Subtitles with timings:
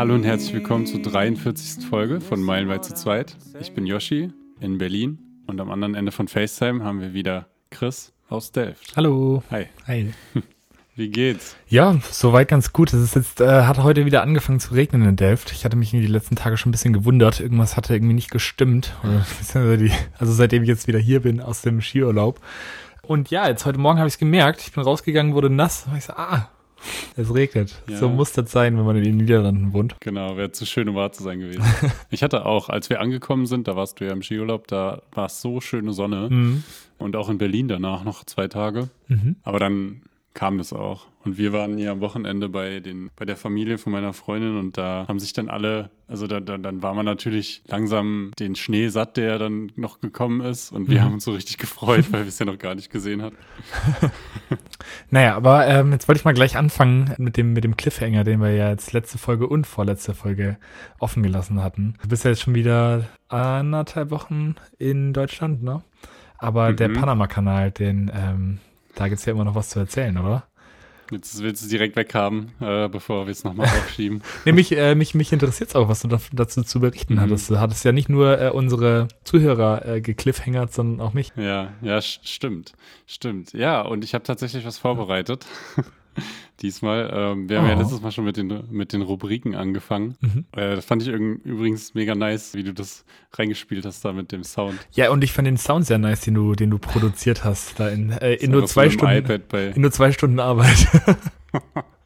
[0.00, 1.84] Hallo und herzlich willkommen zur 43.
[1.84, 3.36] Folge von Meilenweit zu zweit.
[3.60, 8.14] Ich bin Yoshi in Berlin und am anderen Ende von FaceTime haben wir wieder Chris
[8.30, 8.96] aus Delft.
[8.96, 9.42] Hallo.
[9.50, 9.66] Hi.
[9.86, 10.14] Hi.
[10.96, 11.54] Wie geht's?
[11.68, 12.94] Ja, soweit ganz gut.
[12.94, 15.52] Es ist jetzt, äh, hat heute wieder angefangen zu regnen in Delft.
[15.52, 17.38] Ich hatte mich in die letzten Tage schon ein bisschen gewundert.
[17.38, 18.94] Irgendwas hatte irgendwie nicht gestimmt.
[20.18, 22.40] Also seitdem ich jetzt wieder hier bin aus dem Skiurlaub.
[23.02, 24.62] Und ja, jetzt heute Morgen habe ich es gemerkt.
[24.62, 25.86] Ich bin rausgegangen, wurde nass.
[25.90, 26.48] Und ich so, ah,
[27.16, 27.82] es regnet.
[27.88, 27.98] Ja.
[27.98, 29.96] So muss das sein, wenn man in den Niederlanden wohnt.
[30.00, 31.62] Genau, wäre zu schön, um wahr zu sein gewesen.
[32.10, 35.26] ich hatte auch, als wir angekommen sind, da warst du ja im Skiurlaub, da war
[35.26, 36.28] es so schöne Sonne.
[36.30, 36.64] Mhm.
[36.98, 38.90] Und auch in Berlin danach noch zwei Tage.
[39.08, 39.36] Mhm.
[39.42, 40.02] Aber dann
[40.34, 41.06] kam das auch.
[41.24, 44.78] Und wir waren hier am Wochenende bei den, bei der Familie von meiner Freundin und
[44.78, 48.88] da haben sich dann alle, also da, da, dann war man natürlich langsam den Schnee
[48.88, 50.72] satt, der dann noch gekommen ist.
[50.72, 51.04] Und wir Mhm.
[51.04, 53.36] haben uns so richtig gefreut, weil wir es ja noch gar nicht gesehen hatten.
[55.10, 58.40] Naja, aber ähm, jetzt wollte ich mal gleich anfangen mit dem, mit dem Cliffhanger, den
[58.40, 60.56] wir ja jetzt letzte Folge und vorletzte Folge
[60.98, 61.94] offen gelassen hatten.
[62.02, 65.82] Du bist ja jetzt schon wieder anderthalb Wochen in Deutschland, ne?
[66.38, 66.76] Aber Mhm.
[66.76, 68.58] der Panama-Kanal, den, ähm,
[69.00, 70.44] da gibt's ja immer noch was zu erzählen, oder?
[71.10, 74.22] Jetzt willst du es direkt weghaben, äh, bevor wir es nochmal aufschieben.
[74.44, 77.20] Nämlich, äh, mich, mich interessiert auch, was du da, dazu zu berichten Mhm.
[77.20, 77.50] hattest.
[77.50, 81.32] Du hattest ja nicht nur äh, unsere Zuhörer äh, gekliffhangert, sondern auch mich.
[81.34, 82.74] Ja, ja, st- stimmt.
[83.06, 83.52] Stimmt.
[83.54, 85.46] Ja, und ich habe tatsächlich was vorbereitet.
[86.62, 87.10] Diesmal.
[87.12, 87.78] Ähm, wir haben ja Oh.
[87.80, 90.16] letztes Mal schon mit den, mit den Rubriken angefangen.
[90.20, 90.44] Mhm.
[90.52, 94.44] Äh, das fand ich übrigens mega nice, wie du das reingespielt hast da mit dem
[94.44, 94.78] Sound.
[94.92, 97.88] Ja, und ich fand den Sound sehr nice, den du, den du produziert hast, da
[97.88, 99.16] in, äh, in nur zwei Stunden.
[99.16, 100.86] iPad bei, In nur zwei Stunden Arbeit.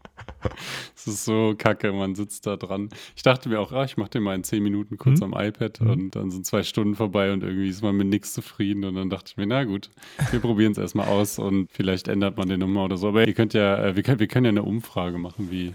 [0.96, 2.88] Es ist so kacke, man sitzt da dran.
[3.16, 5.34] Ich dachte mir auch, ah, ich mache den mal in zehn Minuten kurz Mhm.
[5.34, 5.90] am iPad Mhm.
[5.90, 8.84] und dann sind zwei Stunden vorbei und irgendwie ist man mit nichts zufrieden.
[8.84, 9.90] Und dann dachte ich mir, na gut,
[10.30, 13.08] wir probieren es erstmal aus und vielleicht ändert man den Nummer oder so.
[13.08, 15.74] Aber ihr könnt ja, äh, wir können, wir können ja eine Umfrage machen, wie,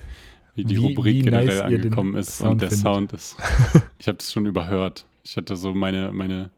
[0.55, 2.83] wie die Wie- Rubrik wie generell nice angekommen ist Sound und der findet.
[2.83, 3.37] Sound ist.
[3.99, 5.05] Ich habe das schon überhört.
[5.23, 6.49] Ich hatte so meine, meine,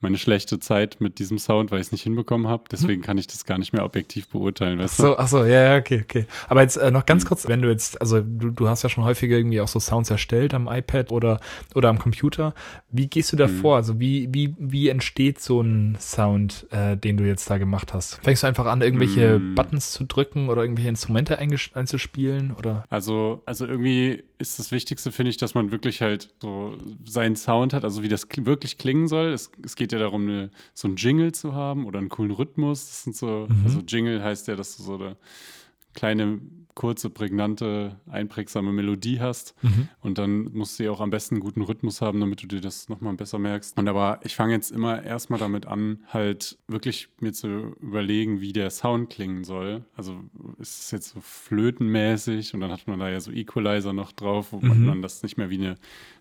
[0.00, 2.64] meine schlechte Zeit mit diesem Sound, weil ich es nicht hinbekommen habe.
[2.70, 4.78] Deswegen kann ich das gar nicht mehr objektiv beurteilen.
[4.78, 5.16] Weißt du?
[5.18, 6.26] Ach so, ja, ja, okay, okay.
[6.48, 7.28] Aber jetzt äh, noch ganz Mhm.
[7.28, 10.10] kurz, wenn du jetzt, also du, du hast ja schon häufiger irgendwie auch so Sounds
[10.10, 11.40] erstellt am iPad oder
[11.74, 12.54] oder am Computer.
[12.90, 13.56] Wie gehst du da Mhm.
[13.60, 13.76] vor?
[13.76, 18.20] Also wie wie wie entsteht so ein Sound, äh, den du jetzt da gemacht hast?
[18.22, 19.54] Fängst du einfach an, irgendwelche Mhm.
[19.54, 22.84] Buttons zu drücken oder irgendwelche Instrumente einzuspielen oder?
[22.90, 26.76] Also, also irgendwie ist das Wichtigste, finde ich, dass man wirklich halt so
[27.06, 29.28] seinen Sound hat, also wie das kl- wirklich klingen soll.
[29.32, 32.86] Es, es geht ja darum, eine, so einen Jingle zu haben oder einen coolen Rhythmus.
[32.86, 33.62] Das sind so, Mhm.
[33.64, 35.16] also Jingle heißt ja, dass du so eine
[35.94, 36.40] kleine,
[36.74, 39.54] kurze, prägnante, einprägsame Melodie hast.
[39.62, 39.88] Mhm.
[40.02, 42.60] Und dann musst du ja auch am besten einen guten Rhythmus haben, damit du dir
[42.60, 43.78] das nochmal besser merkst.
[43.78, 48.52] Und aber ich fange jetzt immer erstmal damit an, halt wirklich mir zu überlegen, wie
[48.52, 49.84] der Sound klingen soll.
[49.96, 50.20] Also
[50.58, 54.52] ist es jetzt so flötenmäßig und dann hat man da ja so Equalizer noch drauf,
[54.52, 54.86] wo man, Mhm.
[54.86, 55.76] man das nicht mehr wie eine,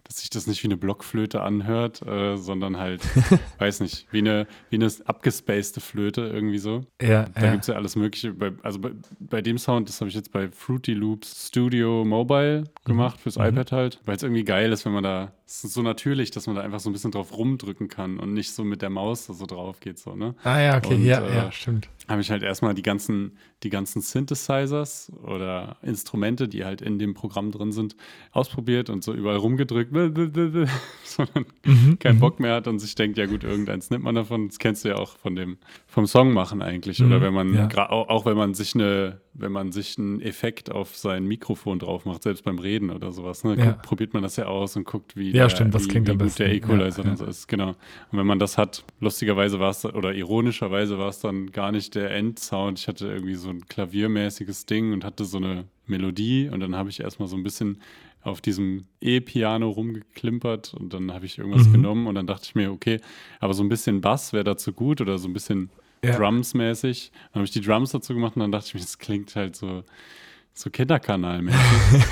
[0.06, 3.02] dass sich das nicht wie eine Blockflöte anhört, äh, sondern halt,
[3.58, 6.86] weiß nicht, wie eine, wie eine abgespacede Flöte irgendwie so.
[7.02, 7.52] Ja, Da ja.
[7.52, 8.32] gibt es ja alles Mögliche.
[8.34, 12.66] Bei, also bei, bei dem Sound, das habe ich jetzt bei Fruity Loops Studio Mobile
[12.86, 13.46] gemacht, fürs Mhm.
[13.46, 16.47] iPad halt, weil es irgendwie geil ist, wenn man da, es ist so natürlich, dass
[16.47, 19.28] man da einfach so ein bisschen drauf rumdrücken kann und nicht so mit der Maus
[19.28, 20.33] da so drauf geht, so, ne?
[20.44, 21.88] Ah ja, okay, Und, ja, äh, ja, stimmt.
[22.07, 27.13] Habe ich halt erstmal die ganzen, die ganzen Synthesizers oder Instrumente, die halt in dem
[27.13, 27.95] Programm drin sind,
[28.31, 29.91] ausprobiert und so überall rumgedrückt,
[31.03, 32.19] sondern Mhm, keinen mhm.
[32.19, 34.47] Bock mehr hat und sich denkt, ja gut, irgendeins nimmt man davon.
[34.47, 35.57] Das kennst du ja auch von dem,
[35.88, 37.03] vom Song machen eigentlich.
[37.03, 37.89] Oder Mhm, wenn man, ja.
[37.89, 42.23] auch wenn man sich eine, wenn man sich einen Effekt auf sein Mikrofon drauf macht,
[42.23, 43.66] selbst beim Reden oder sowas, ne, Ja.
[43.72, 46.40] guckt, probiert man das ja aus und guckt, wie, Ja, stimmt, was wie, wie gut
[46.40, 47.47] der Equalizer Ja, und so ist.
[47.47, 47.69] Genau.
[48.12, 51.95] Und wenn man das hat, lustigerweise war es, oder ironischerweise war es dann gar nicht
[51.95, 52.79] der Endsound.
[52.79, 56.90] Ich hatte irgendwie so ein klaviermäßiges Ding und hatte so eine Melodie und dann habe
[56.90, 57.79] ich erstmal so ein bisschen
[58.22, 61.71] auf diesem E-Piano rumgeklimpert und dann habe ich irgendwas Mhm.
[61.74, 63.00] genommen und dann dachte ich mir, okay,
[63.39, 65.69] aber so ein bisschen Bass wäre dazu gut oder so ein bisschen
[66.03, 66.18] Ja.
[66.18, 67.12] Drums-mäßig.
[67.31, 69.56] Dann habe ich die Drums dazu gemacht und dann dachte ich mir, das klingt halt
[69.56, 69.83] so,
[70.53, 71.59] so Kinderkanalmäßig.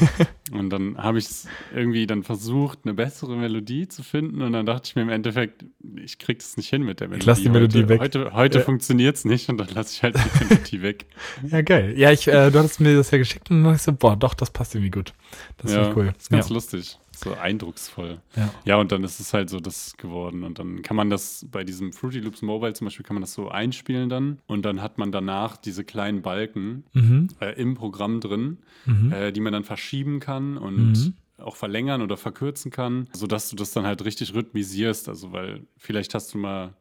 [0.51, 1.27] und dann habe ich
[1.73, 5.65] irgendwie dann versucht, eine bessere Melodie zu finden und dann dachte ich mir im Endeffekt,
[5.95, 7.25] ich krieg das nicht hin mit der Melodie.
[7.25, 8.01] lass die Melodie heute, weg.
[8.01, 8.65] Heute, heute Ja.
[8.65, 11.05] funktioniert es nicht und dann lasse ich halt die Melodie weg.
[11.49, 11.93] Ja, geil.
[11.97, 14.15] Ja, ich, äh, du hattest mir das ja geschickt und dann dachte ich so, boah,
[14.17, 15.13] doch, das passt irgendwie gut.
[15.57, 16.13] Das ja, finde ich cool.
[16.17, 16.53] ist ganz ja.
[16.55, 16.99] lustig.
[17.15, 18.21] So eindrucksvoll.
[18.35, 18.53] Ja.
[18.65, 20.43] Ja, und dann ist es halt so das geworden.
[20.43, 23.33] Und dann kann man das bei diesem Fruity Loops Mobile zum Beispiel, kann man das
[23.33, 24.39] so einspielen dann.
[24.47, 27.27] Und dann hat man danach diese kleinen Balken Mhm.
[27.39, 29.11] äh, im Programm drin, Mhm.
[29.11, 31.13] äh, die man dann verschieben kann und Mhm.
[31.37, 35.07] auch verlängern oder verkürzen kann, sodass du das dann halt richtig rhythmisierst.
[35.09, 36.73] Also, weil vielleicht hast du mal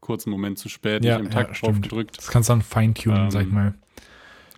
[0.00, 1.82] kurz einen Moment zu spät Ja, nicht im ja, Takt drauf stimmt.
[1.82, 2.16] gedrückt.
[2.18, 3.74] Das kannst du dann feintunen, Ähm, sag ich mal.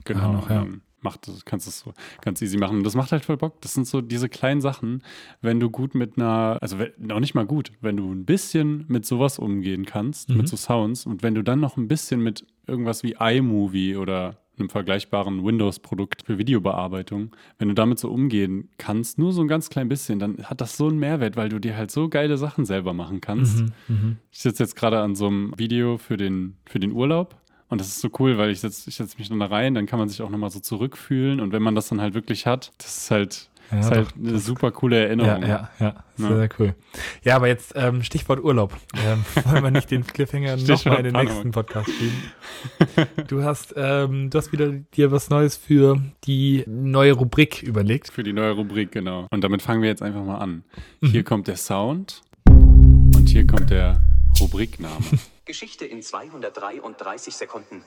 [0.05, 0.33] Genau.
[0.33, 0.57] noch, ja.
[0.61, 2.79] Dann macht, kannst es so ganz easy machen.
[2.79, 3.61] Und das macht halt voll Bock.
[3.61, 5.03] Das sind so diese kleinen Sachen,
[5.41, 9.07] wenn du gut mit einer, also noch nicht mal gut, wenn du ein bisschen mit
[9.07, 10.39] sowas umgehen kannst, mhm.
[10.39, 14.37] mit so Sounds und wenn du dann noch ein bisschen mit irgendwas wie iMovie oder
[14.59, 19.71] einem vergleichbaren Windows-Produkt für Videobearbeitung, wenn du damit so umgehen kannst, nur so ein ganz
[19.71, 22.65] klein bisschen, dann hat das so einen Mehrwert, weil du dir halt so geile Sachen
[22.65, 23.61] selber machen kannst.
[23.61, 24.17] Mhm, mh.
[24.31, 27.37] Ich sitze jetzt gerade an so einem Video für den, für den Urlaub
[27.73, 29.87] und das ist so cool, weil ich setze ich setz mich dann da rein, dann
[29.87, 31.41] kann man sich auch nochmal so zurückfühlen.
[31.41, 34.39] Und wenn man das dann halt wirklich hat, das ist halt, ja, ist halt eine
[34.41, 35.41] super coole Erinnerung.
[35.41, 36.05] Ja, ja, ja.
[36.17, 36.37] Sehr, ja.
[36.37, 36.75] sehr cool.
[37.25, 38.77] Ja, aber jetzt ähm, Stichwort Urlaub.
[39.03, 42.23] Ähm, wollen wir nicht den Cliffhanger nochmal in den nächsten Podcast schieben.
[43.29, 48.13] Du hast, ähm, du hast wieder dir was Neues für die neue Rubrik überlegt.
[48.13, 49.29] Für die neue Rubrik, genau.
[49.31, 50.63] Und damit fangen wir jetzt einfach mal an.
[51.01, 51.25] Hier mhm.
[51.25, 53.99] kommt der Sound und hier kommt der
[54.41, 55.05] Rubrikname.
[55.45, 57.85] Geschichte in 233 Sekunden.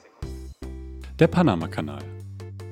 [1.18, 2.15] Der Panama-Kanal.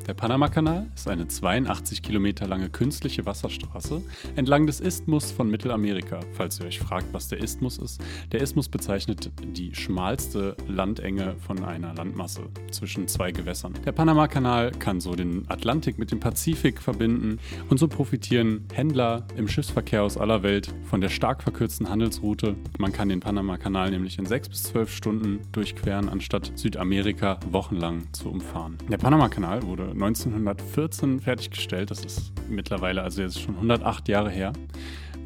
[0.07, 4.03] Der Panamakanal ist eine 82 Kilometer lange künstliche Wasserstraße
[4.37, 6.21] entlang des Isthmus von Mittelamerika.
[6.33, 11.65] Falls ihr euch fragt, was der Isthmus ist, der Isthmus bezeichnet die schmalste Landenge von
[11.65, 13.73] einer Landmasse zwischen zwei Gewässern.
[13.87, 17.39] Der Panamakanal kann so den Atlantik mit dem Pazifik verbinden
[17.71, 22.57] und so profitieren Händler im Schiffsverkehr aus aller Welt von der stark verkürzten Handelsroute.
[22.79, 28.29] Man kann den Panamakanal nämlich in sechs bis zwölf Stunden durchqueren, anstatt Südamerika wochenlang zu
[28.29, 28.77] umfahren.
[28.91, 31.91] Der Panamakanal wurde 1914 fertiggestellt.
[31.91, 34.53] Das ist mittlerweile also jetzt schon 108 Jahre her.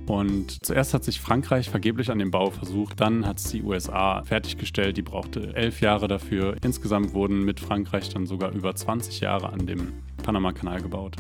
[0.09, 4.23] Und zuerst hat sich Frankreich vergeblich an dem Bau versucht, dann hat es die USA
[4.25, 6.57] fertiggestellt, die brauchte elf Jahre dafür.
[6.65, 9.93] Insgesamt wurden mit Frankreich dann sogar über 20 Jahre an dem
[10.23, 11.17] Panama-Kanal gebaut.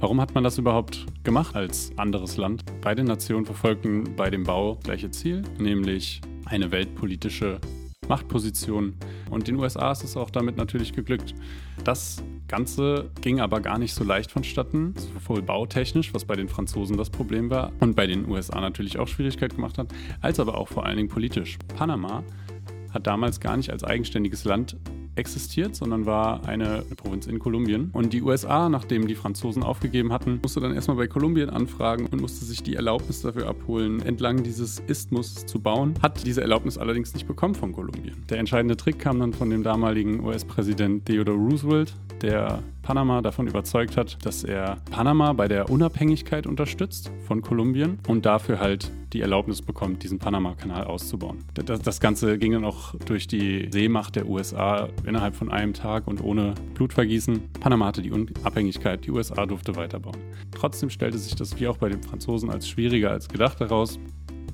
[0.00, 2.64] Warum hat man das überhaupt gemacht als anderes Land?
[2.80, 7.60] Beide Nationen verfolgten bei dem Bau das gleiche Ziel, nämlich eine weltpolitische
[8.10, 8.94] Machtposition.
[9.30, 11.32] Und den USA ist es auch damit natürlich geglückt.
[11.84, 16.96] Das Ganze ging aber gar nicht so leicht vonstatten, sowohl bautechnisch, was bei den Franzosen
[16.96, 20.66] das Problem war und bei den USA natürlich auch Schwierigkeit gemacht hat, als aber auch
[20.66, 21.56] vor allen Dingen politisch.
[21.76, 22.24] Panama
[22.92, 24.76] hat damals gar nicht als eigenständiges Land
[25.20, 27.90] existiert, sondern war eine Provinz in Kolumbien.
[27.92, 32.20] Und die USA, nachdem die Franzosen aufgegeben hatten, musste dann erstmal bei Kolumbien anfragen und
[32.20, 35.94] musste sich die Erlaubnis dafür abholen, entlang dieses Isthmus zu bauen.
[36.02, 38.24] Hat diese Erlaubnis allerdings nicht bekommen von Kolumbien.
[38.28, 43.96] Der entscheidende Trick kam dann von dem damaligen US-Präsident Theodore Roosevelt, der Panama davon überzeugt
[43.96, 49.60] hat, dass er Panama bei der Unabhängigkeit unterstützt von Kolumbien und dafür halt die Erlaubnis
[49.62, 51.38] bekommt, diesen Panama-Kanal auszubauen.
[51.54, 56.06] Das, das, Ganze ging dann auch durch die Seemacht der USA innerhalb von einem Tag
[56.06, 57.52] und ohne Blutvergießen.
[57.60, 60.16] Panama hatte die Unabhängigkeit, die USA durfte weiterbauen.
[60.52, 63.98] Trotzdem stellte sich das wie auch bei den Franzosen als schwieriger als gedacht heraus.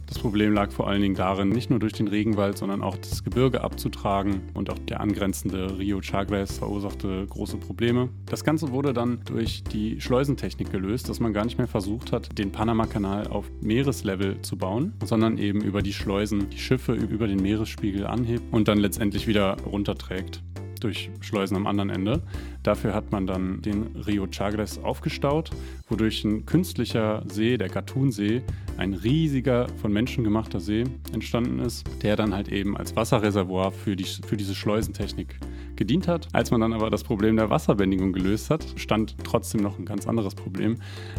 [0.07, 3.25] Das Problem lag vor allen Dingen darin, nicht nur durch den Regenwald, sondern auch das
[3.25, 8.09] Gebirge abzutragen und auch der angrenzende Rio Chagres verursachte große Probleme.
[8.27, 12.39] Das Ganze wurde dann durch die Schleusentechnik gelöst, dass man gar nicht mehr versucht hat,
[12.39, 17.43] den Panama-Kanal auf Meereslevel zu bauen, sondern eben über die Schleusen die Schiffe über den
[17.43, 20.41] Meeresspiegel anhebt und dann letztendlich wieder runterträgt
[20.87, 22.23] durch Schleusen am anderen Ende.
[22.63, 25.51] Dafür hat man dann den Rio Chagres aufgestaut,
[25.89, 28.43] wodurch ein künstlicher See, der Gatun-See,
[28.77, 33.97] ein riesiger von Menschen gemachter See entstanden ist, der dann halt eben als Wasserreservoir für,
[33.97, 35.41] die, für diese Schleusentechnik
[35.77, 36.29] gedient hat.
[36.33, 40.07] Als man dann aber das Problem der Wasserbändigung gelöst hat, stand trotzdem noch ein ganz
[40.07, 40.77] anderes Problem,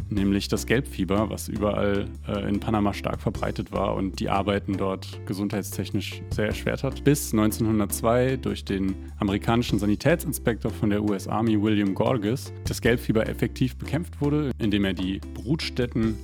[0.09, 5.19] nämlich das Gelbfieber, was überall äh, in Panama stark verbreitet war und die Arbeiten dort
[5.25, 7.03] gesundheitstechnisch sehr erschwert hat.
[7.03, 13.75] Bis 1902 durch den amerikanischen Sanitätsinspektor von der US Army William Gorges das Gelbfieber effektiv
[13.75, 16.15] bekämpft wurde, indem er die Brutstätten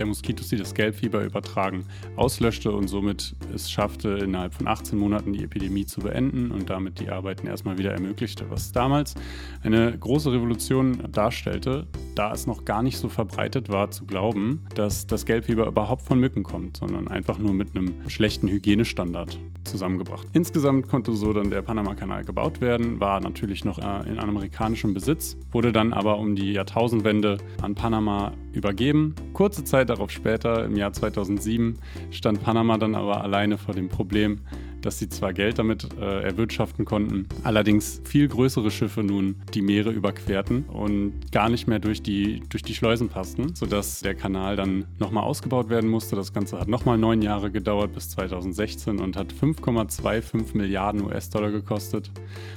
[0.00, 1.84] der Moskitos, die das Gelbfieber übertragen,
[2.16, 6.98] auslöschte und somit es schaffte, innerhalb von 18 Monaten die Epidemie zu beenden und damit
[6.98, 9.14] die Arbeiten erstmal wieder ermöglichte, was damals
[9.62, 15.06] eine große Revolution darstellte, da es noch gar nicht so verbreitet war zu glauben, dass
[15.06, 19.38] das Gelbfieber überhaupt von Mücken kommt, sondern einfach nur mit einem schlechten Hygienestandard
[19.70, 20.26] zusammengebracht.
[20.32, 25.36] Insgesamt konnte so dann der Panama-Kanal gebaut werden, war natürlich noch äh, in amerikanischem Besitz,
[25.52, 29.14] wurde dann aber um die Jahrtausendwende an Panama übergeben.
[29.32, 31.78] Kurze Zeit darauf später, im Jahr 2007,
[32.10, 34.40] stand Panama dann aber alleine vor dem Problem,
[34.82, 39.90] dass sie zwar Geld damit äh, erwirtschaften konnten, allerdings viel größere Schiffe nun die Meere
[39.90, 44.86] überquerten und gar nicht mehr durch die, durch die Schleusen passten, sodass der Kanal dann
[44.98, 46.16] nochmal ausgebaut werden musste.
[46.16, 52.10] Das Ganze hat nochmal neun Jahre gedauert bis 2016 und hat 5,25 Milliarden US-Dollar gekostet.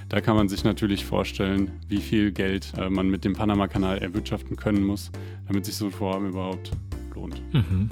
[0.10, 4.56] Da kann man sich natürlich vorstellen, wie viel Geld äh, man mit dem Panama-Kanal erwirtschaften
[4.56, 5.12] können muss,
[5.48, 6.72] damit sich so ein Vorhaben überhaupt
[7.14, 7.42] lohnt.
[7.54, 7.90] Mhm.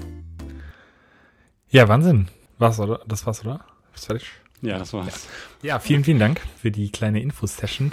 [1.70, 2.28] Ja, Wahnsinn.
[2.58, 3.00] Was, oder?
[3.06, 3.64] Das war's, oder?
[3.94, 4.30] Fertig?
[4.60, 5.28] Ja, das war's.
[5.62, 5.70] Ja.
[5.70, 7.92] ja, vielen, vielen Dank für die kleine Infosession.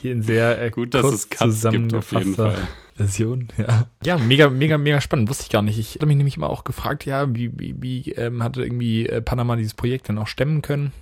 [0.00, 2.68] Hier in sehr äh, Gut, dass kurz es Cuts gibt auf jeden zusammengefasster Fall.
[2.94, 3.48] Version.
[3.58, 3.86] Ja.
[4.04, 5.28] ja, mega, mega, mega spannend.
[5.28, 5.78] Wusste ich gar nicht.
[5.78, 9.20] Ich habe mich nämlich immer auch gefragt, ja, wie, wie, wie ähm, hatte irgendwie äh,
[9.20, 10.92] Panama dieses Projekt dann auch stemmen können?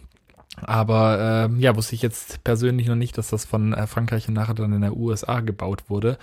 [0.62, 4.34] Aber ähm, ja, wusste ich jetzt persönlich noch nicht, dass das von äh, Frankreich und
[4.34, 6.16] nachher dann in der USA gebaut wurde.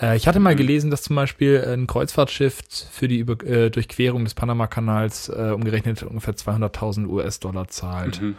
[0.00, 0.58] Äh, ich hatte mal Mhm.
[0.58, 2.60] gelesen, dass zum Beispiel ein Kreuzfahrtschiff
[2.90, 8.22] für die Über äh, Durchquerung des Panama-Kanals äh, umgerechnet ungefähr 200.000 US-Dollar zahlt.
[8.22, 8.36] Mhm.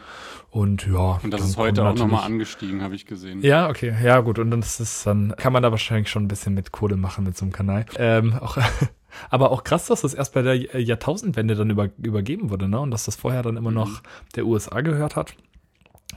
[0.50, 1.20] Und ja.
[1.24, 3.42] Und das ist heute auch nochmal angestiegen, habe ich gesehen.
[3.42, 4.40] ja, okay, ja gut.
[4.40, 7.24] Und dann ist es dann, kann man da wahrscheinlich schon ein bisschen mit Kohle machen
[7.26, 7.86] mit so einem Kanal.
[7.98, 8.58] Ähm, auch,
[9.30, 12.80] aber auch krass, dass das erst bei der Jahrtausendwende dann über, übergeben wurde, ne?
[12.80, 13.76] Und dass das vorher dann immer Mhm.
[13.76, 14.02] noch
[14.36, 15.36] der USA gehört hat.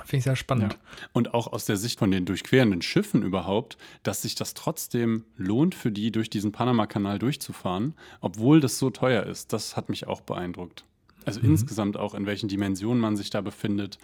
[0.04, 0.36] Finde ich sehr Ja.
[0.36, 0.78] spannend.
[1.14, 5.74] Und auch aus der Sicht von den durchquerenden Schiffen überhaupt, dass sich das trotzdem lohnt
[5.74, 10.20] für die, durch diesen Panama-Kanal durchzufahren, obwohl das so teuer ist, das hat mich auch
[10.20, 10.84] beeindruckt.
[11.24, 11.46] Also Mhm.
[11.46, 13.98] insgesamt auch, in welchen Dimensionen man sich da befindet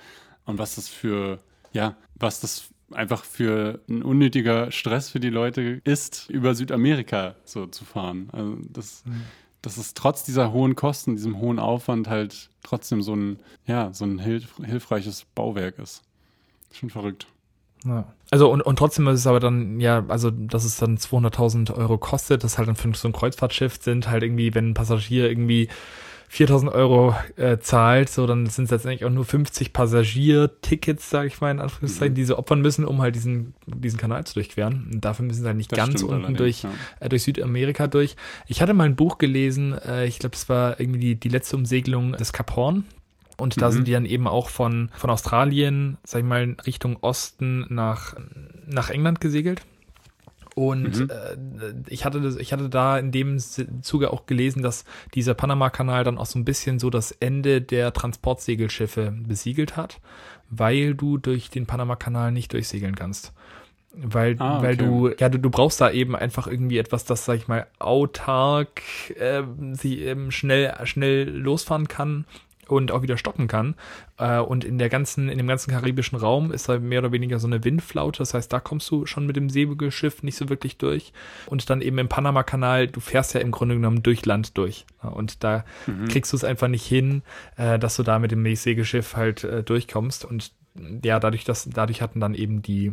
[0.46, 1.40] und was das für,
[1.74, 7.66] ja, was das einfach für ein unnötiger Stress für die Leute ist, über Südamerika so
[7.66, 8.28] zu fahren.
[8.32, 9.22] Also das, Mhm.
[9.62, 14.04] dass es trotz dieser hohen Kosten, diesem hohen Aufwand halt trotzdem so ein, ja, so
[14.04, 16.02] ein hilf hilfreiches Bauwerk ist.
[16.72, 17.26] Schon verrückt.
[17.84, 18.12] Ja.
[18.30, 21.98] Also und, und trotzdem ist es aber dann, ja, also dass es dann 200.000 Euro
[21.98, 25.68] kostet, das halt dann für so ein Kreuzfahrtschiff sind halt irgendwie, wenn ein Passagier irgendwie
[26.32, 31.40] 4.000 Euro äh, zahlt, so dann sind es letztendlich auch nur 50 Passagiertickets, sage ich
[31.40, 32.16] mal in Anführungszeichen, Mhm.
[32.16, 34.88] die sie opfern müssen, um halt diesen, diesen Kanal zu durchqueren.
[34.92, 36.70] Und dafür müssen sie halt nicht Das ganz unten durch, ja.
[37.00, 38.16] äh, durch Südamerika durch.
[38.46, 41.56] Ich hatte mal ein Buch gelesen, äh, ich glaube, es war irgendwie die, die letzte
[41.56, 42.84] Umsegelung des Kap Horn.
[43.38, 43.72] Und da Mhm.
[43.72, 48.14] sind die dann eben auch von, von Australien, sag ich mal, Richtung Osten nach,
[48.66, 49.62] nach England gesegelt.
[50.54, 51.10] Und Mhm.
[51.10, 56.04] äh, ich, hatte das, ich hatte da in dem Zuge auch gelesen, dass dieser Panama-Kanal
[56.04, 60.00] dann auch so ein bisschen so das Ende der Transportsegelschiffe besiegelt hat,
[60.50, 63.32] weil du durch den Panama-Kanal nicht durchsegeln kannst.
[63.94, 64.84] Weil, Ah, weil okay.
[64.84, 68.80] du, ja, du, du brauchst da eben einfach irgendwie etwas, das, sag ich mal, autark
[69.18, 69.42] äh,
[69.72, 72.24] sie eben schnell, schnell losfahren kann
[72.68, 73.74] und auch wieder stoppen kann.
[74.18, 77.38] Äh, und in der ganzen, in dem ganzen karibischen Raum ist da mehr oder weniger
[77.38, 78.18] so eine Windflaute.
[78.18, 81.12] Das heißt, da kommst du schon mit dem Segelschiff nicht so wirklich durch.
[81.46, 84.86] Und dann eben im Panama-Kanal, du fährst ja im Grunde genommen durch Land durch.
[85.02, 86.08] Und da Mhm.
[86.08, 87.22] kriegst du es einfach nicht hin,
[87.56, 90.24] äh, dass du da mit dem Segelschiff halt äh, durchkommst.
[90.24, 90.52] Und
[91.04, 92.92] ja, dadurch, dass, dadurch hatten dann eben die,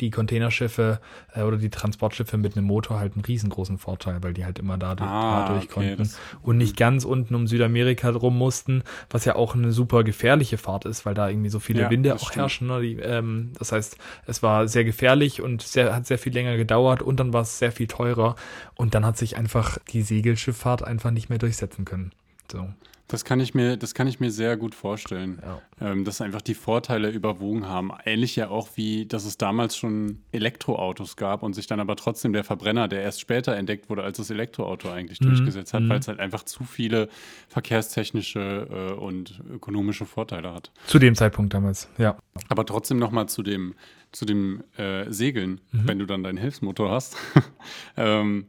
[0.00, 1.00] die Containerschiffe
[1.34, 4.78] äh, oder die Transportschiffe mit einem Motor halt einen riesengroßen Vorteil, weil die halt immer
[4.78, 9.24] da, Ah, dadurch okay, konnten das- und nicht ganz unten um Südamerika drum mussten, was
[9.24, 12.18] ja auch eine super gefährliche Fahrt ist, weil da irgendwie so viele Ja, Winde auch
[12.18, 12.36] stimmt.
[12.36, 12.66] herrschen.
[12.68, 12.80] Ne?
[12.82, 17.02] Die, ähm, das heißt, es war sehr gefährlich und sehr, hat sehr viel länger gedauert
[17.02, 18.36] und dann war es sehr viel teurer
[18.74, 22.12] und dann hat sich einfach die Segelschifffahrt einfach nicht mehr durchsetzen können.
[22.50, 22.68] So.
[23.10, 25.40] Das kann ich mir, das kann ich mir sehr gut vorstellen.
[25.42, 25.62] Ja.
[25.80, 27.90] Ähm, dass einfach die Vorteile überwogen haben.
[28.04, 32.32] Ähnlich ja auch wie, dass es damals schon Elektroautos gab und sich dann aber trotzdem
[32.34, 35.26] der Verbrenner, der erst später entdeckt wurde, als das Elektroauto eigentlich Mhm.
[35.28, 35.88] durchgesetzt hat, Mhm.
[35.88, 37.08] weil es halt einfach zu viele
[37.48, 40.70] verkehrstechnische äh, und ökonomische Vorteile hat.
[40.86, 42.18] Zu dem Zeitpunkt damals, ja.
[42.48, 43.74] Aber trotzdem nochmal zu dem,
[44.12, 45.80] zu dem äh, Segeln, Mhm.
[45.88, 47.16] wenn du dann deinen Hilfsmotor hast,
[47.96, 48.46] ähm,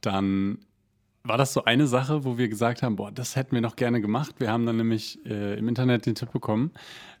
[0.00, 0.58] dann
[1.28, 4.00] war das so eine Sache, wo wir gesagt haben, boah, das hätten wir noch gerne
[4.00, 4.36] gemacht.
[4.38, 6.70] Wir haben dann nämlich äh, im Internet den Tipp bekommen,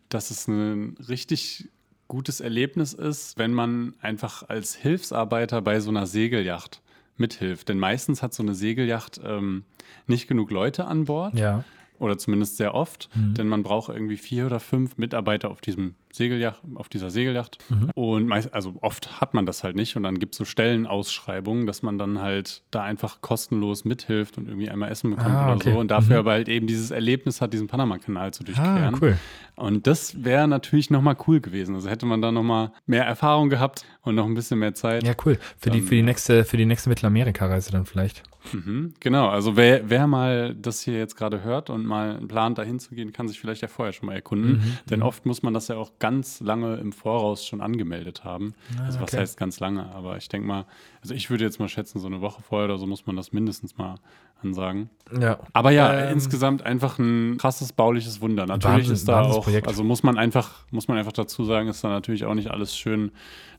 [0.08, 1.68] dass es ein richtig
[2.08, 6.80] gutes Erlebnis ist, wenn man einfach als Hilfsarbeiter bei so einer Segelyacht
[7.16, 7.68] mithilft.
[7.68, 9.64] Denn meistens hat so eine Segelyacht ähm,
[10.06, 11.64] nicht genug Leute an Bord Ja.
[11.98, 13.34] oder zumindest sehr oft, Mhm.
[13.34, 17.58] denn man braucht irgendwie vier oder fünf Mitarbeiter auf diesem Segelyacht, auf dieser Segelyacht.
[17.70, 17.90] Mhm.
[17.94, 20.44] Und meist, also oft hat man das halt nicht und dann gibt es so
[20.90, 25.46] Stellenausschreibungen, dass man dann halt da einfach kostenlos mithilft und irgendwie einmal Essen bekommt Ah,
[25.46, 25.72] oder okay.
[25.72, 26.20] so und dafür Mhm.
[26.20, 28.98] aber halt eben dieses Erlebnis hat, diesen Panama-Kanal zu Ah, durchqueren.
[29.00, 29.18] cool.
[29.56, 31.74] Und das wäre natürlich nochmal cool gewesen.
[31.74, 35.06] Also hätte man da nochmal mehr Erfahrung gehabt und noch ein bisschen mehr Zeit.
[35.06, 35.38] Ja, cool.
[35.58, 38.22] Für die, Dann, für die nächste, für die nächste Mittelamerika-Reise dann vielleicht.
[38.52, 42.78] Mhm, genau, also wer, wer mal das hier jetzt gerade hört und mal plant, dahin
[42.78, 44.58] zu gehen, kann sich vielleicht ja vorher schon mal erkunden.
[44.58, 48.54] Mhm, Denn oft muss man das ja auch ganz lange im Voraus schon angemeldet haben.
[48.84, 49.18] also was okay.
[49.22, 49.92] heißt ganz lange?
[49.92, 50.64] Aber ich denke mal,
[51.02, 53.32] also ich würde jetzt mal schätzen, so eine Woche vorher oder so muss man das
[53.32, 53.96] mindestens mal
[54.42, 54.88] ansagen.
[55.20, 55.38] Ja.
[55.52, 58.46] Aber ja, Ähm, insgesamt einfach ein krasses bauliches Wunder.
[58.46, 59.66] Natürlich Wahnsinn- ist da auch, Projekt.
[59.66, 62.76] also muss man einfach, muss man einfach dazu sagen, ist da natürlich auch nicht alles
[62.76, 63.10] schön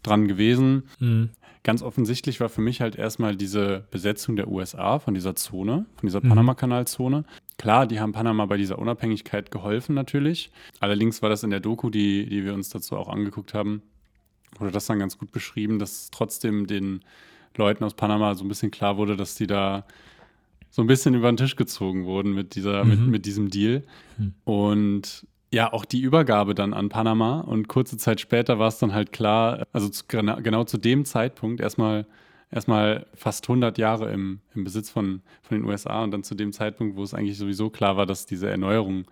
[0.03, 0.83] dran gewesen.
[0.99, 1.29] Mhm.
[1.63, 6.07] Ganz offensichtlich war für mich halt erstmal diese Besetzung der USA von dieser Zone, von
[6.07, 6.29] dieser Mhm.
[6.29, 7.25] Panama-Kanalzone.
[7.57, 10.51] Klar, die haben Panama bei dieser Unabhängigkeit geholfen natürlich.
[10.79, 13.81] Allerdings war das in der Doku, die, die wir uns dazu auch angeguckt haben,
[14.59, 17.01] wurde das dann ganz gut beschrieben, dass trotzdem den
[17.57, 19.85] Leuten aus Panama so ein bisschen klar wurde, dass die da
[20.69, 23.09] so ein bisschen über den Tisch gezogen wurden mit dieser, mit, Mhm.
[23.09, 23.83] mit diesem Deal.
[24.17, 24.33] Mhm.
[24.45, 28.93] Und ja, auch die Übergabe dann an Panama und kurze Zeit später war es dann
[28.93, 32.05] halt klar, also zu, genau, zu dem Zeitpunkt erstmal
[32.51, 36.53] erstmal fast 100 Jahre im, im Besitz von, von den USA und dann zu dem
[36.53, 39.05] Zeitpunkt, wo es eigentlich sowieso klar war, dass diese Erneuerung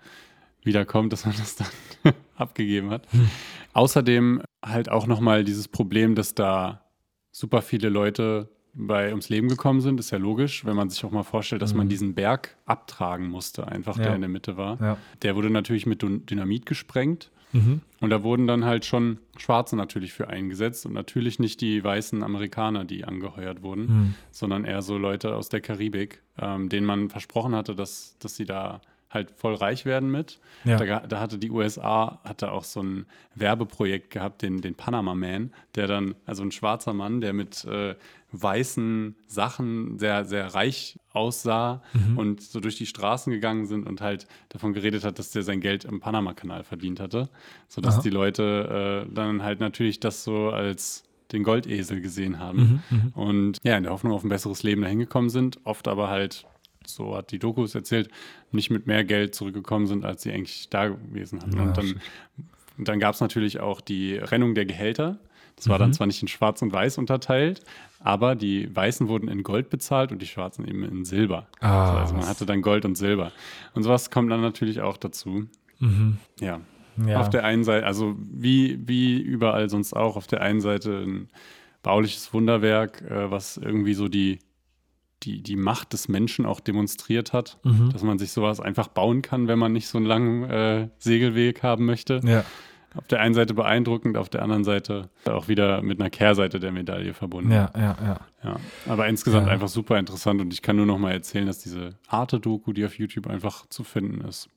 [0.63, 3.11] wiederkommt, dass man das dann abgegeben hat.
[3.11, 3.29] Hm.
[3.73, 6.85] Außerdem halt auch nochmal dieses Problem, dass da
[7.31, 11.11] super viele Leute bei ums Leben gekommen sind, ist ja logisch, wenn man sich auch
[11.11, 11.79] mal vorstellt, dass mhm.
[11.79, 14.03] man diesen Berg abtragen musste, einfach ja.
[14.03, 14.79] der in der Mitte war.
[14.81, 14.97] Ja.
[15.21, 17.31] Der wurde natürlich mit Dynamit gesprengt.
[17.53, 17.81] Mhm.
[18.01, 22.21] Und da wurden dann halt schon Schwarze natürlich für eingesetzt und natürlich nicht die weißen
[22.21, 24.15] Amerikaner, die angeheuert wurden, mhm.
[24.31, 28.45] sondern eher so Leute aus der Karibik, ähm, denen man versprochen hatte, dass, dass sie
[28.45, 28.81] da
[29.15, 30.39] halt voll reich werden mit.
[30.63, 30.77] Ja.
[30.77, 35.51] Da, da, hatte die USA hatte auch so ein Werbeprojekt gehabt, den, den Panama Man,
[35.73, 37.95] der dann, also ein schwarzer Mann, der mit äh,
[38.31, 42.17] weißen Sachen sehr, sehr reich aussah mhm.
[42.17, 45.61] und so durch die Straßen gegangen sind und halt davon geredet hat, dass der sein
[45.61, 47.29] Geld im Panama-Kanal verdient hatte.
[47.67, 48.03] Sodass Aha.
[48.03, 53.11] die Leute äh, dann halt natürlich das so als den Goldesel gesehen haben mhm, mhm,
[53.13, 56.45] und ja, in der Hoffnung auf ein besseres Leben dahin gekommen sind, oft aber halt
[56.87, 58.09] so hat die Dokus erzählt,
[58.51, 61.55] nicht mit mehr Geld zurückgekommen sind, als sie eigentlich da gewesen haben.
[61.55, 62.01] Ja, und dann,
[62.77, 65.19] dann gab es natürlich auch die Rennung der Gehälter.
[65.55, 65.81] Das war mhm.
[65.81, 67.61] dann zwar nicht in Schwarz und Weiß unterteilt,
[67.99, 71.47] aber die Weißen wurden in Gold bezahlt und die Schwarzen eben in Silber.
[71.59, 73.31] Ah, also, also man hatte dann Gold und Silber.
[73.73, 75.45] Und sowas kommt dann natürlich auch dazu.
[75.79, 76.17] Mhm.
[76.39, 76.59] Ja.
[77.05, 77.19] ja.
[77.19, 81.29] Auf der einen Seite, also wie, wie überall sonst auch, auf der einen Seite ein
[81.83, 84.39] bauliches Wunderwerk, äh, was irgendwie so die
[85.23, 87.89] die, die Macht des Menschen auch demonstriert hat, mhm.
[87.91, 91.63] dass man sich sowas einfach bauen kann, wenn man nicht so einen langen äh, Segelweg
[91.63, 92.21] haben möchte.
[92.23, 92.43] Ja.
[92.95, 96.71] Auf der einen Seite beeindruckend, auf der anderen Seite auch wieder mit einer Kehrseite der
[96.71, 97.51] Medaille verbunden.
[97.51, 98.19] Ja, ja, ja.
[98.41, 98.55] ja
[98.87, 99.53] aber insgesamt ja.
[99.53, 102.97] einfach super interessant und ich kann nur noch mal erzählen, dass diese Arte-Doku, die auf
[102.97, 104.49] YouTube einfach zu finden ist,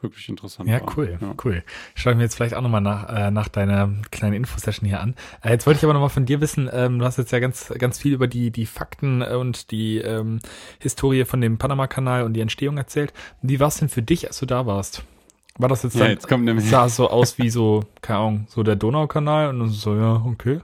[0.00, 0.96] wirklich interessant ja, war.
[0.96, 1.62] Cool, ja, cool.
[1.94, 5.14] Ich schaue mir jetzt vielleicht auch nochmal nach, äh, nach deiner kleinen Infosession hier an.
[5.42, 7.72] Äh, jetzt wollte ich aber nochmal von dir wissen, ähm, du hast jetzt ja ganz,
[7.78, 10.40] ganz viel über die, die Fakten und die ähm,
[10.78, 13.12] Historie von dem Panama-Kanal und die Entstehung erzählt.
[13.42, 15.02] Wie war es denn für dich, als du da warst?
[15.58, 18.18] War das jetzt dann, ja, jetzt kommt nämlich sah es so aus wie so, keine
[18.20, 20.60] Ahnung, so der Donaukanal und dann so, ja, okay.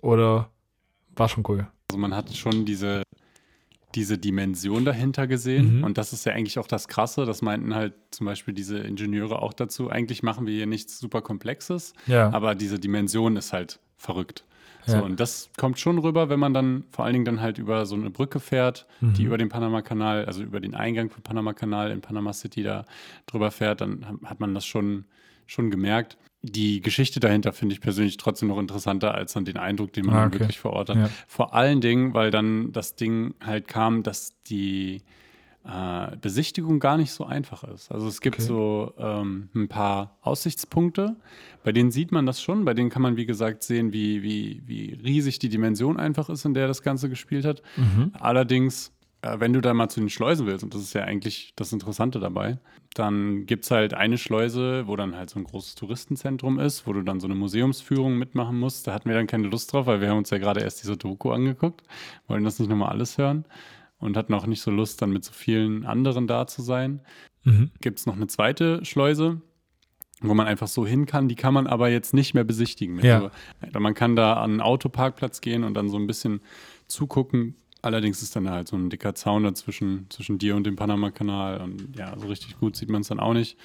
[0.00, 0.48] Oder
[1.14, 1.66] war schon cool?
[1.90, 3.02] Also man hat schon diese
[3.96, 5.78] diese Dimension dahinter gesehen.
[5.78, 5.84] Mhm.
[5.84, 7.24] Und das ist ja eigentlich auch das Krasse.
[7.24, 9.90] Das meinten halt zum Beispiel diese Ingenieure auch dazu.
[9.90, 12.30] Eigentlich machen wir hier nichts super Komplexes, ja.
[12.30, 14.44] aber diese Dimension ist halt verrückt.
[14.86, 14.98] Ja.
[14.98, 17.86] So, und das kommt schon rüber, wenn man dann vor allen Dingen dann halt über
[17.86, 19.14] so eine Brücke fährt, mhm.
[19.14, 22.84] die über den Panama-Kanal, also über den Eingang vom Panama-Kanal in Panama City da
[23.26, 25.06] drüber fährt, dann hat man das schon,
[25.46, 26.18] schon gemerkt
[26.50, 30.14] die Geschichte dahinter finde ich persönlich trotzdem noch interessanter als dann den Eindruck, den man
[30.14, 30.40] ah, okay.
[30.40, 30.96] wirklich vor Ort hat.
[30.96, 31.10] Ja.
[31.26, 35.02] Vor allen Dingen, weil dann das Ding halt kam, dass die
[35.64, 37.90] äh, Besichtigung gar nicht so einfach ist.
[37.90, 38.46] Also es gibt okay.
[38.46, 41.16] so ähm, ein paar Aussichtspunkte,
[41.64, 44.62] bei denen sieht man das schon, bei denen kann man wie gesagt sehen, wie, wie,
[44.66, 47.62] wie riesig die Dimension einfach ist, in der das Ganze gespielt hat.
[47.76, 48.12] Mhm.
[48.12, 48.92] Allerdings
[49.38, 52.20] wenn du da mal zu den Schleusen willst, und das ist ja eigentlich das Interessante
[52.20, 52.58] dabei,
[52.94, 56.92] dann gibt es halt eine Schleuse, wo dann halt so ein großes Touristenzentrum ist, wo
[56.92, 58.86] du dann so eine Museumsführung mitmachen musst.
[58.86, 60.96] Da hatten wir dann keine Lust drauf, weil wir haben uns ja gerade erst diese
[60.96, 61.82] Doku angeguckt,
[62.26, 63.44] wollen das nicht nochmal alles hören
[63.98, 67.02] und hatten auch nicht so Lust, dann mit so vielen anderen da zu sein.
[67.44, 67.70] Mhm.
[67.80, 69.40] Gibt es noch eine zweite Schleuse,
[70.20, 71.28] wo man einfach so hin kann.
[71.28, 72.98] Die kann man aber jetzt nicht mehr besichtigen.
[73.00, 73.30] Ja.
[73.60, 76.40] Also, man kann da an einen Autoparkplatz gehen und dann so ein bisschen
[76.86, 81.60] zugucken, Allerdings ist dann halt so ein dicker Zaun dazwischen, zwischen dir und dem Panama-Kanal.
[81.60, 83.56] Und ja, so richtig gut sieht man es dann auch nicht.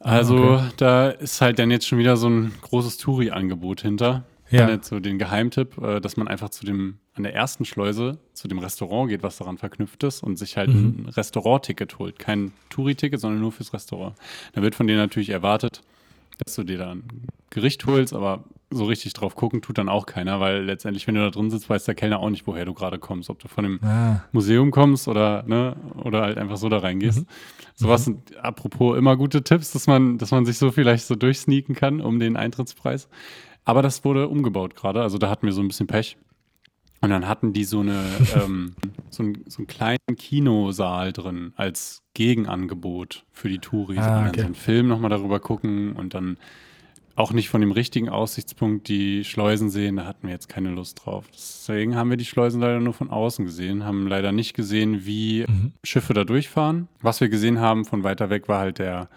[0.00, 0.68] Also okay.
[0.76, 4.24] da ist halt dann jetzt schon wieder so ein großes Touri-Angebot hinter.
[4.50, 4.68] Ja.
[4.68, 8.48] Jetzt so den Geheimtipp, äh, dass man einfach zu dem, an der ersten Schleuse, zu
[8.48, 11.06] dem Restaurant geht, was daran verknüpft ist und sich halt mhm.
[11.06, 12.18] ein Restaurant-Ticket holt.
[12.18, 14.14] Kein Touri-Ticket, sondern nur fürs Restaurant.
[14.52, 15.82] Da wird von dir natürlich erwartet,
[16.44, 17.04] dass du dir da ein
[17.48, 21.20] Gericht holst, aber so richtig drauf gucken tut dann auch keiner, weil letztendlich, wenn du
[21.20, 23.30] da drin sitzt, weiß der Kellner auch nicht, woher du gerade kommst.
[23.30, 24.22] Ob du von dem ah.
[24.32, 27.20] Museum kommst oder, ne, oder halt einfach so da reingehst.
[27.20, 27.26] Mhm.
[27.74, 28.20] Sowas mhm.
[28.26, 32.00] sind apropos immer gute Tipps, dass man, dass man sich so vielleicht so durchsneaken kann
[32.00, 33.08] um den Eintrittspreis.
[33.64, 36.16] Aber das wurde umgebaut gerade, also da hatten wir so ein bisschen Pech.
[37.00, 38.04] Und dann hatten die so eine,
[38.36, 38.74] ähm,
[39.10, 43.98] so, ein, so einen kleinen Kinosaal drin als Gegenangebot für die Touris.
[43.98, 44.26] Ah, okay.
[44.26, 46.38] Und dann so einen Film nochmal darüber gucken und dann
[47.14, 51.02] auch nicht von dem richtigen Aussichtspunkt die Schleusen sehen, da hatten wir jetzt keine Lust
[51.04, 51.26] drauf.
[51.32, 55.44] Deswegen haben wir die Schleusen leider nur von außen gesehen, haben leider nicht gesehen, wie
[55.46, 55.72] mhm.
[55.84, 56.88] Schiffe da durchfahren.
[57.00, 59.08] Was wir gesehen haben von weiter weg war halt der,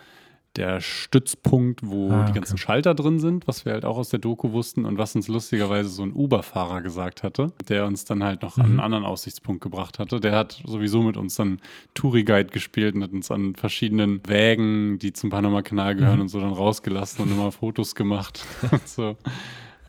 [0.58, 2.40] der Stützpunkt, wo Ah, die okay.
[2.40, 5.28] ganzen Schalter drin sind, was wir halt auch aus der Doku wussten und was uns
[5.28, 8.72] lustigerweise so ein Uber-Fahrer gesagt hatte, der uns dann halt noch an Mhm.
[8.72, 10.20] einen anderen Aussichtspunkt gebracht hatte.
[10.20, 11.60] Der hat sowieso mit uns dann
[11.94, 16.22] Touri-Guide gespielt und hat uns an verschiedenen Wägen, die zum Panama-Kanal gehören Mhm.
[16.22, 18.46] und so dann rausgelassen und immer Fotos gemacht.
[18.72, 19.18] und so.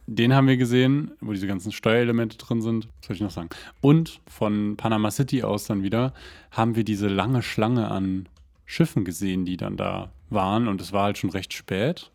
[0.09, 2.87] Den haben wir gesehen, wo diese ganzen Steuerelemente drin sind.
[3.01, 3.49] Was soll ich noch sagen?
[3.81, 6.13] Und von Panama City aus dann wieder
[6.53, 8.29] haben wir diese lange Schlange an
[8.67, 10.69] Schiffen gesehen, die dann da waren.
[10.69, 12.11] Und es war halt schon recht spät.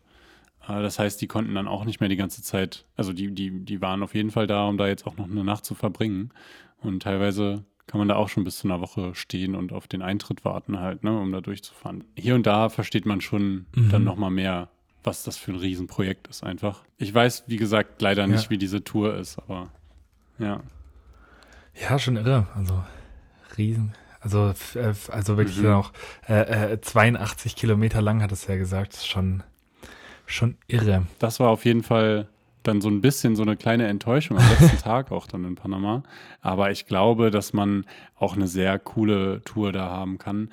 [0.68, 3.64] Äh, Das heißt, die konnten dann auch nicht mehr die ganze Zeit, also die, die,
[3.64, 6.30] die waren auf jeden Fall da, um da jetzt auch noch eine Nacht zu verbringen.
[6.80, 10.02] Und teilweise kann man da auch schon bis zu einer Woche stehen und auf den
[10.02, 12.04] Eintritt warten halt, ne, um da durchzufahren.
[12.16, 13.90] Hier und da versteht man schon Mhm.
[13.90, 14.68] dann nochmal mehr,
[15.04, 16.84] was das für ein Riesenprojekt ist einfach.
[16.98, 18.50] Ich weiß, wie gesagt, leider nicht, Ja.
[18.50, 19.70] wie diese Tour ist, aber
[20.38, 20.60] ja.
[21.80, 22.46] Ja, schon irre.
[22.54, 22.82] Also
[23.58, 23.94] riesen.
[24.22, 25.64] Also, äh, also wirklich Mhm.
[25.64, 25.92] dann auch
[26.28, 28.96] äh, äh, 82 Kilometer lang hat es ja gesagt.
[28.96, 29.42] Schon,
[30.26, 31.02] schon irre.
[31.18, 32.28] Das war auf jeden Fall
[32.62, 36.04] dann so ein bisschen so eine kleine Enttäuschung am letzten Tag auch dann in Panama.
[36.40, 37.84] Aber ich glaube, dass man
[38.16, 40.50] auch eine sehr coole Tour da haben kann.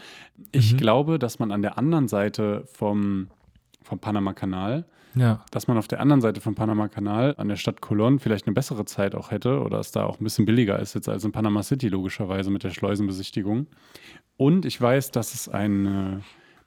[0.51, 0.77] Ich Mhm.
[0.77, 3.27] glaube, dass man an der anderen Seite vom,
[3.84, 5.43] vom Panama-Kanal, Ja.
[5.52, 8.86] dass man auf der anderen Seite vom Panama-Kanal an der Stadt Colón vielleicht eine bessere
[8.86, 11.63] Zeit auch hätte oder es da auch ein bisschen billiger ist jetzt als in Panama
[11.63, 13.67] City logischerweise mit der Schleusenbesichtigung.
[14.38, 16.22] Und ich weiß, dass es eine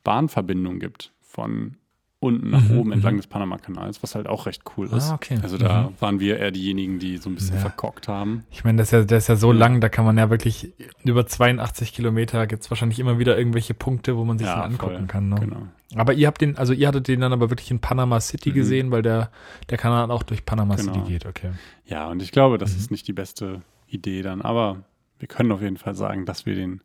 [0.05, 1.77] Bahnverbindung gibt von
[2.23, 3.19] unten nach Mhm, oben entlang mhm.
[3.19, 5.11] des Panama-Kanals, was halt auch recht cool ist.
[5.11, 5.39] Ah, okay.
[5.43, 5.95] Also da Mhm.
[6.01, 7.61] waren wir eher diejenigen, die so ein bisschen Ja.
[7.63, 8.45] verkockt haben.
[8.51, 9.59] Ich meine, das ist ja, das ist ja so Ja.
[9.59, 10.73] lang, da kann man ja wirklich
[11.05, 15.07] über 82 Kilometer gibt's wahrscheinlich immer wieder irgendwelche Punkte, wo man sich dann angucken voll.
[15.09, 15.29] kann.
[15.31, 15.37] Ne?
[15.41, 15.67] Genau.
[15.97, 18.55] Aber ihr habt den, also ihr hattet den dann aber wirklich in Panama City Mhm.
[18.55, 19.31] gesehen, weil der,
[19.69, 20.95] der Kanal auch durch Panama Genau.
[20.95, 21.51] City geht, okay.
[21.87, 22.79] Ja, und ich glaube, das Mhm.
[22.79, 24.85] ist nicht die beste Idee dann, aber
[25.19, 26.81] wir können auf jeden Fall sagen, dass wir den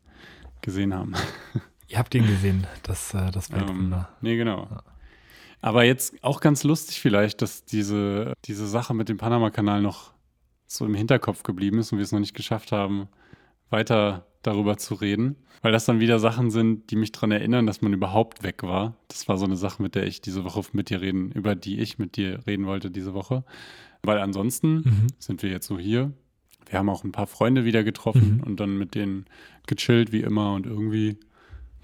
[0.61, 1.13] gesehen haben.
[1.87, 4.09] Ihr habt ihn gesehen, das, äh, das Ähm, Weltwunder.
[4.21, 4.67] nee, genau.
[5.61, 10.13] Aber jetzt auch ganz lustig vielleicht, dass diese, diese Sache mit dem Panama-Kanal noch
[10.67, 13.07] so im Hinterkopf geblieben ist und wir es noch nicht geschafft haben,
[13.69, 15.35] weiter darüber zu reden.
[15.61, 18.95] Weil das dann wieder Sachen sind, die mich daran erinnern, dass man überhaupt weg war.
[19.07, 21.79] Das war so eine Sache, mit der ich diese Woche mit dir reden, über die
[21.79, 23.43] ich mit dir reden wollte diese Woche.
[24.03, 25.07] Weil ansonsten Mhm.
[25.17, 26.11] sind wir jetzt so hier.
[26.69, 28.43] Wir haben auch ein paar Freunde wieder getroffen Mhm.
[28.43, 29.25] und dann mit denen
[29.65, 31.17] gechillt wie immer und irgendwie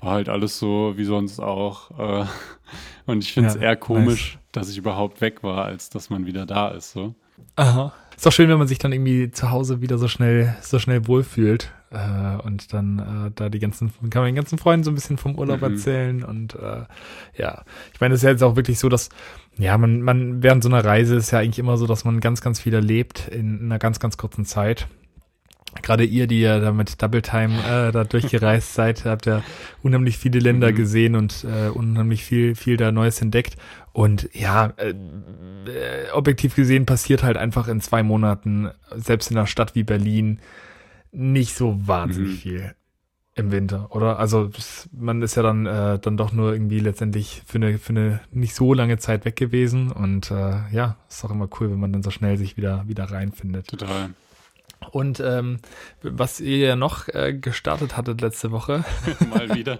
[0.03, 1.91] war halt alles so wie sonst auch.
[1.97, 2.25] Äh,
[3.05, 6.25] und ich finde es Ja, eher komisch, dass ich überhaupt weg war, als dass man
[6.25, 6.91] wieder da ist.
[6.91, 7.15] So.
[7.55, 7.93] Aha.
[8.15, 11.07] Ist doch schön, wenn man sich dann irgendwie zu Hause wieder so schnell, so schnell
[11.07, 11.71] wohlfühlt.
[11.89, 15.17] Äh, und dann äh, da die ganzen, kann man den ganzen Freunden so ein bisschen
[15.17, 15.71] vom Urlaub Mhm.
[15.73, 16.23] erzählen.
[16.23, 16.83] Und äh,
[17.37, 17.63] ja,
[17.93, 19.09] ich meine, es ist ja jetzt auch wirklich so, dass,
[19.57, 22.41] ja, man, man während so einer Reise ist ja eigentlich immer so, dass man ganz,
[22.41, 24.87] ganz viel erlebt in, in einer ganz, ganz kurzen Zeit.
[25.81, 29.41] Gerade ihr, die ja da mit Double Time äh, da durchgereist seid, habt ja
[29.81, 30.75] unheimlich viele Länder Mhm.
[30.75, 33.57] gesehen und äh, unheimlich viel, viel da Neues entdeckt.
[33.91, 39.47] Und ja, äh, äh, objektiv gesehen passiert halt einfach in zwei Monaten, selbst in einer
[39.47, 40.39] Stadt wie Berlin,
[41.11, 42.37] nicht so wahnsinnig Mhm.
[42.37, 42.75] viel
[43.35, 44.19] im Winter, oder?
[44.19, 44.51] Also
[44.91, 48.53] man ist ja dann äh, dann doch nur irgendwie letztendlich für eine für eine nicht
[48.53, 52.03] so lange Zeit weg gewesen und äh, ja, ist doch immer cool, wenn man dann
[52.03, 53.67] so schnell sich wieder wieder reinfindet.
[53.69, 54.11] Total.
[54.89, 55.59] Und ähm,
[56.01, 58.83] was ihr ja noch äh, gestartet hattet letzte Woche,
[59.29, 59.79] Mal wieder.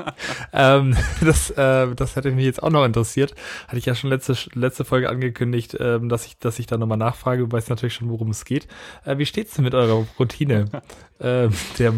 [0.52, 3.34] ähm, das, äh, das hätte mich jetzt auch noch interessiert.
[3.66, 6.98] Hatte ich ja schon letzte, letzte Folge angekündigt, ähm, dass ich, dass ich da nochmal
[6.98, 7.44] nachfrage.
[7.44, 8.68] Du weißt natürlich schon, worum es geht.
[9.04, 10.66] Äh, wie steht's denn mit eurer Routine?
[11.18, 11.94] äh, der,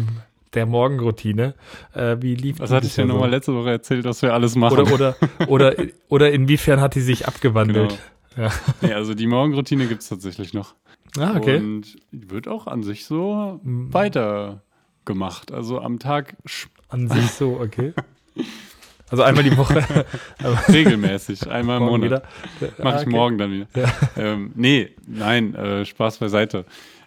[0.53, 1.55] der Morgenroutine.
[1.93, 4.79] Äh, wie lief Was hatte ich dir nochmal letzte Woche erzählt, dass wir alles machen?
[4.79, 5.15] Oder, oder,
[5.47, 5.75] oder,
[6.09, 7.89] oder inwiefern hat die sich abgewandelt?
[7.89, 8.49] Genau.
[8.81, 10.73] Nee, also die Morgenroutine gibt es tatsächlich noch.
[11.17, 11.57] Ah, okay.
[11.57, 13.93] Und wird auch an sich so Mhm.
[13.93, 14.61] weiter
[15.05, 15.51] gemacht.
[15.51, 16.35] Also am Tag
[16.89, 17.93] An sich so, okay.
[19.09, 20.05] Also einmal die Woche.
[20.69, 22.03] regelmäßig, einmal im Monat.
[22.05, 22.23] wieder.
[22.83, 23.15] Mache Ah, ich okay.
[23.15, 23.67] morgen dann wieder.
[23.75, 23.93] Ja.
[24.17, 26.65] Ähm, nee, nein, äh, Spaß beiseite.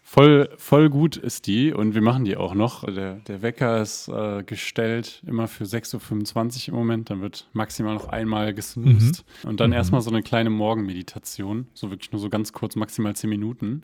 [0.08, 2.84] Voll, voll gut ist die und wir machen die auch noch.
[2.84, 7.10] Der, der Wecker ist äh, gestellt immer für 6.25 Uhr im Moment.
[7.10, 9.24] Dann wird maximal noch einmal gesnoost.
[9.44, 9.74] Und dann Mhm.
[9.76, 11.66] erstmal so eine kleine Morgenmeditation.
[11.74, 13.82] So wirklich nur so ganz kurz, maximal 10 Minuten.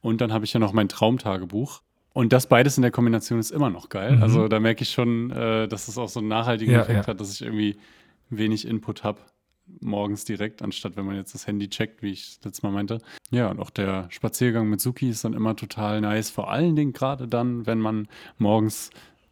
[0.00, 1.82] Und dann habe ich ja noch mein Traumtagebuch.
[2.12, 4.14] Und das beides in der Kombination ist immer noch geil.
[4.16, 4.22] Mhm.
[4.22, 7.06] Also da merke ich schon, äh, dass es auch so einen nachhaltigen Ja, Effekt ja.
[7.08, 7.76] hat, dass ich irgendwie
[8.30, 9.18] wenig Input habe
[9.80, 12.98] morgens direkt, anstatt wenn man jetzt das Handy checkt, wie ich letztes Mal meinte.
[13.30, 16.30] Ja, und auch der Spaziergang mit Suki ist dann immer total nice.
[16.30, 18.90] Vor allen Dingen gerade dann, wenn man morgens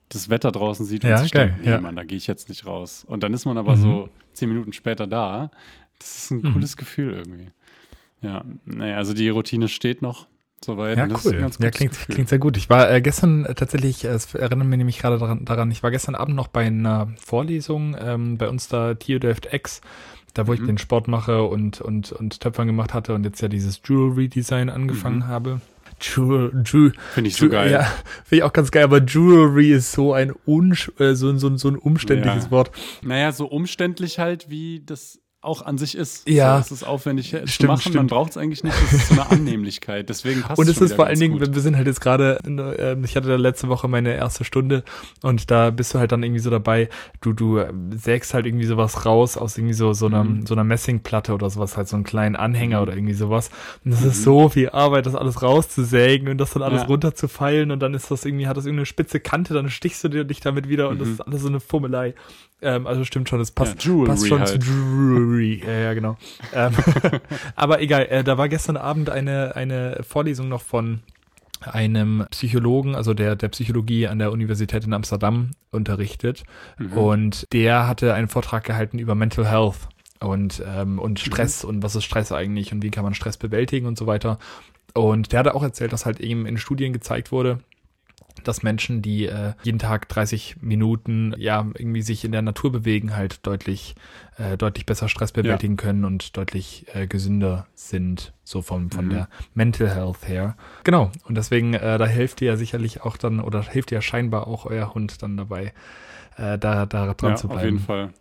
[0.09, 1.81] das Wetter draußen sieht Ja, und sich denkt, nee, ja.
[1.81, 3.05] Mann, da gehe ich jetzt nicht raus.
[3.07, 3.81] Und dann ist man aber Mhm.
[3.81, 5.51] so zehn Minuten später da.
[5.99, 6.53] Das ist ein Mhm.
[6.55, 7.49] cooles Gefühl irgendwie.
[8.21, 10.27] Ja, naja, also die Routine steht noch.
[10.65, 10.97] soweit.
[10.97, 11.33] Ja, cool.
[11.39, 12.15] ganz Ja, klingt, Gefühl.
[12.15, 12.57] klingt sehr gut.
[12.57, 15.83] Ich war äh, gestern äh, tatsächlich, äh, es erinnert mich nämlich gerade daran, daran, ich
[15.83, 19.81] war gestern Abend noch bei einer Vorlesung ähm, bei uns da Theodeft X,
[20.35, 20.67] da wo ich Mhm.
[20.67, 24.69] den Sport mache und, und, und Töpfern gemacht hatte und jetzt ja dieses Jewelry Design
[24.71, 25.27] angefangen Mhm.
[25.29, 25.61] habe.
[26.01, 27.71] Jewel, Jewel, Finde ich so geil.
[27.71, 27.83] Ja,
[28.25, 31.47] finde ich auch ganz geil, aber Jewelry ist so ein, unsch äh, so, ein- so,
[31.49, 32.51] ein- so ein umständliches Ja.
[32.51, 32.73] Wort.
[33.03, 36.29] Naja, so umständlich halt, wie das auch an sich ist.
[36.29, 36.57] Ja.
[36.59, 38.11] So, es ist aufwendig äh, zu Stimmt, machen, man stimmt.
[38.11, 38.77] braucht es eigentlich nicht.
[38.81, 40.09] Das ist so eine Annehmlichkeit.
[40.09, 41.53] Deswegen passt Und es ist vor allen Dingen, gut.
[41.55, 44.85] wir sind halt jetzt gerade, äh, ich hatte da letzte Woche meine erste Stunde
[45.23, 46.89] und da bist du halt dann irgendwie so dabei,
[47.23, 50.47] du, du äh, sägst halt irgendwie sowas raus aus irgendwie so, so einer, Mhm.
[50.47, 52.83] so einer Messingplatte oder sowas, halt so einen kleinen Anhänger Mhm.
[52.85, 53.51] oder irgendwie sowas.
[53.85, 56.87] Und das ist so viel Arbeit, das alles rauszusägen und das dann alles Ja.
[56.87, 60.23] runterzufeilen und dann ist das irgendwie, hat das irgendeine spitze Kante, dann stichst du dir
[60.25, 61.15] dich damit wieder und das Mhm.
[61.15, 62.15] ist alles so eine Fummelei.
[62.65, 64.49] Ähm, also stimmt schon, das passt, Ja, passt schon halt.
[64.51, 65.32] zu Jewelry.
[65.65, 66.17] Ja, ja, genau.
[66.55, 66.73] ähm,
[67.57, 71.01] aber egal, äh, da war gestern Abend eine, eine Vorlesung noch von
[71.61, 76.45] einem Psychologen, also der, der Psychologie an der Universität in Amsterdam unterrichtet.
[76.79, 76.93] Mhm.
[76.93, 79.89] Und der hatte einen Vortrag gehalten über Mental Health
[80.21, 83.87] und, ähm, und Stress und was ist Stress eigentlich und wie kann man Stress bewältigen
[83.87, 84.39] und so weiter.
[84.95, 87.61] Und der hatte auch erzählt, dass halt eben in Studien gezeigt wurde,
[88.45, 93.15] dass Menschen, die äh, jeden Tag 30 Minuten ja irgendwie sich in der Natur bewegen,
[93.17, 93.95] halt deutlich
[94.39, 99.11] äh, deutlich besser Stress bewältigen können und deutlich äh, gesünder sind, so vom von Mhm.
[99.11, 100.57] der Mental Health her.
[100.85, 101.11] Genau.
[101.25, 104.47] Und deswegen äh, da hilft dir ja sicherlich auch dann oder hilft dir ja scheinbar
[104.47, 105.73] auch euer Hund dann dabei,
[106.37, 107.59] äh, da da dran ja, zu bleiben.
[107.61, 108.13] auf jeden Fall.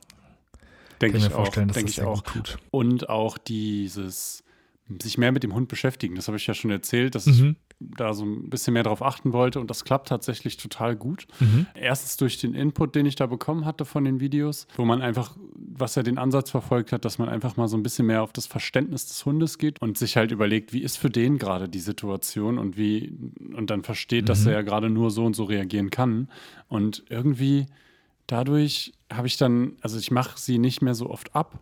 [1.02, 1.74] Denke ich mir vorstellen, auch.
[1.74, 2.22] dass das ich auch.
[2.22, 2.58] tut.
[2.70, 4.44] Und auch dieses
[5.02, 6.16] sich mehr mit dem Hund beschäftigen.
[6.16, 7.56] Das habe ich ja schon erzählt, dass Mhm.
[7.60, 11.26] ich da so ein bisschen mehr drauf achten wollte und das klappt tatsächlich total gut.
[11.40, 11.66] Mhm.
[11.74, 15.36] Erstens durch den Input, den ich da bekommen hatte von den Videos, wo man einfach,
[15.56, 18.34] was er den Ansatz verfolgt hat, dass man einfach mal so ein bisschen mehr auf
[18.34, 21.80] das Verständnis des Hundes geht und sich halt überlegt, wie ist für den gerade die
[21.80, 23.14] Situation und wie,
[23.56, 24.48] und dann versteht, dass Mhm.
[24.48, 26.28] er ja gerade nur so und so reagieren kann.
[26.68, 27.66] Und irgendwie
[28.28, 31.60] dadurch habe ich dann, also ich mache sie nicht mehr so oft ab,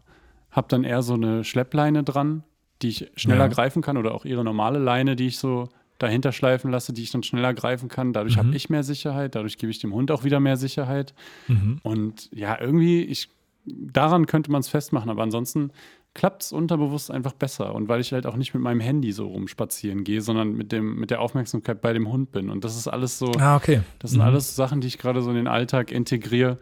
[0.51, 2.43] habe dann eher so eine Schleppleine dran,
[2.81, 3.47] die ich schneller Ja.
[3.47, 7.11] greifen kann oder auch ihre normale Leine, die ich so dahinter schleifen lasse, die ich
[7.11, 8.11] dann schneller greifen kann.
[8.13, 8.39] Dadurch Mhm.
[8.39, 11.13] habe ich mehr Sicherheit, dadurch gebe ich dem Hund auch wieder mehr Sicherheit.
[11.47, 11.79] Mhm.
[11.83, 13.29] Und ja, irgendwie, ich,
[13.65, 15.71] daran könnte man es festmachen, aber ansonsten
[16.15, 17.75] klappt es unterbewusst einfach besser.
[17.75, 20.95] Und weil ich halt auch nicht mit meinem Handy so rumspazieren gehe, sondern mit, dem,
[20.99, 22.49] mit der Aufmerksamkeit bei dem Hund bin.
[22.49, 23.81] Und das ist alles so, Ah, okay.
[23.99, 24.25] das sind Mhm.
[24.25, 26.57] alles Sachen, die ich gerade so in den Alltag integriere,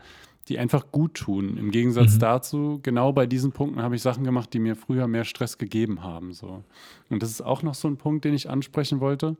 [0.49, 1.57] die einfach gut tun.
[1.57, 2.19] Im Gegensatz Mhm.
[2.19, 6.03] dazu, genau bei diesen Punkten habe ich Sachen gemacht, die mir früher mehr Stress gegeben
[6.03, 6.33] haben.
[6.33, 6.63] So.
[7.09, 9.37] Und das ist auch noch so ein Punkt, den ich ansprechen wollte,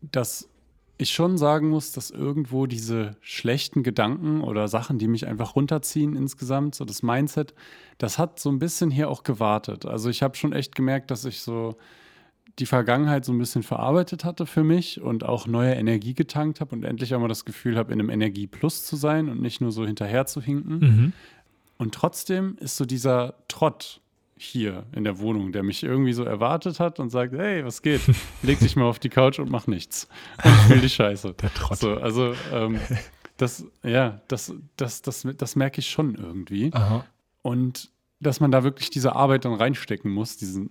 [0.00, 0.48] dass
[0.96, 6.14] ich schon sagen muss, dass irgendwo diese schlechten Gedanken oder Sachen, die mich einfach runterziehen
[6.14, 7.54] insgesamt, so das Mindset,
[7.96, 9.86] das hat so ein bisschen hier auch gewartet.
[9.86, 11.76] Also ich habe schon echt gemerkt, dass ich so
[12.60, 16.76] die Vergangenheit so ein bisschen verarbeitet hatte für mich und auch neue Energie getankt habe
[16.76, 19.86] und endlich einmal das Gefühl habe, in einem Energieplus zu sein und nicht nur so
[19.86, 20.78] hinterher zu hinken.
[20.78, 21.12] Mhm.
[21.78, 24.00] Und trotzdem ist so dieser Trott
[24.36, 28.02] hier in der Wohnung, der mich irgendwie so erwartet hat und sagt, hey, was geht?
[28.42, 30.06] Leg dich mal auf die Couch und mach nichts.
[30.44, 31.34] Und fühl die Scheiße.
[31.40, 31.78] Der Trott.
[31.78, 32.78] So, also ähm,
[33.38, 36.70] das, ja, das, das, das, das merke ich schon irgendwie.
[36.72, 37.04] Aha.
[37.42, 40.70] Und dass man da wirklich diese Arbeit dann reinstecken muss, diesen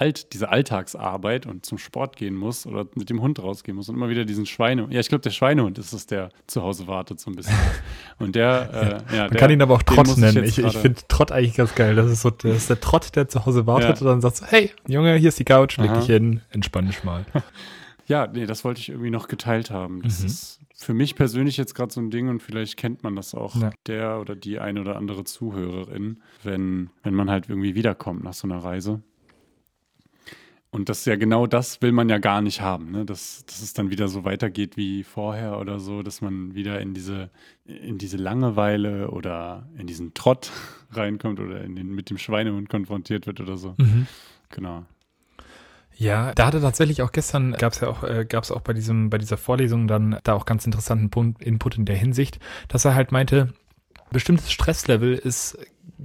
[0.00, 3.96] Alt, diese Alltagsarbeit und zum Sport gehen muss oder mit dem Hund rausgehen muss und
[3.96, 4.86] immer wieder diesen Schweine.
[4.90, 7.56] Ja, ich glaube, der Schweinehund ist es, der zu Hause wartet so ein bisschen.
[8.20, 10.44] Und der, äh, ja, Man der, kann ihn aber auch Trott nennen.
[10.44, 11.96] Ich, ich finde Trott eigentlich ganz geil.
[11.96, 14.00] Das ist so das ist der Trott, der zu Hause wartet Ja.
[14.00, 15.98] und dann sagt so, hey, Junge, hier ist die Couch, leg Aha.
[15.98, 17.24] dich hin, entspann dich mal.
[18.06, 20.00] Ja, nee, das wollte ich irgendwie noch geteilt haben.
[20.00, 20.26] Das Mhm.
[20.28, 23.54] ist für mich persönlich jetzt gerade so ein Ding und vielleicht kennt man das auch,
[23.56, 23.70] Ja.
[23.86, 28.48] der oder die eine oder andere Zuhörerin, wenn, wenn man halt irgendwie wiederkommt nach so
[28.48, 29.02] einer Reise.
[30.70, 33.06] Und das ist ja genau das will man ja gar nicht haben, ne?
[33.06, 36.92] dass, dass es dann wieder so weitergeht wie vorher oder so, dass man wieder in
[36.92, 37.30] diese,
[37.64, 40.50] in diese Langeweile oder in diesen Trott
[40.90, 43.74] reinkommt oder in den, mit dem Schweinehund konfrontiert wird oder so.
[43.78, 44.06] Mhm.
[44.50, 44.84] Genau.
[45.96, 48.72] Ja, da hatte tatsächlich auch gestern, gab es ja auch, äh, gab es auch bei
[48.72, 52.84] diesem, bei dieser Vorlesung dann da auch ganz interessanten Punkt, Input in der Hinsicht, dass
[52.84, 53.52] er halt meinte,
[54.12, 55.58] bestimmtes Stresslevel ist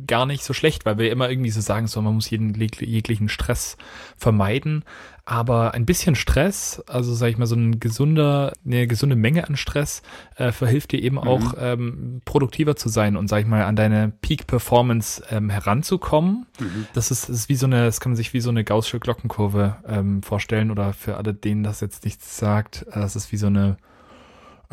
[0.07, 2.83] gar nicht so schlecht, weil wir immer irgendwie so sagen, so man muss jeden jeg-
[2.83, 3.77] jeglichen Stress
[4.17, 4.83] vermeiden.
[5.25, 9.55] Aber ein bisschen Stress, also sage ich mal, so ein gesunder, eine gesunde Menge an
[9.55, 10.01] Stress,
[10.35, 14.11] äh, verhilft dir eben auch ähm, produktiver zu sein und sag ich mal an deine
[14.21, 16.45] Peak-Performance ähm, heranzukommen.
[16.59, 16.87] Mhm.
[16.93, 19.77] Das ist, ist wie so eine, das kann man sich wie so eine gaußsche Glockenkurve
[19.87, 23.47] ähm, vorstellen oder für alle, denen das jetzt nichts sagt, äh, das ist wie so
[23.47, 23.77] eine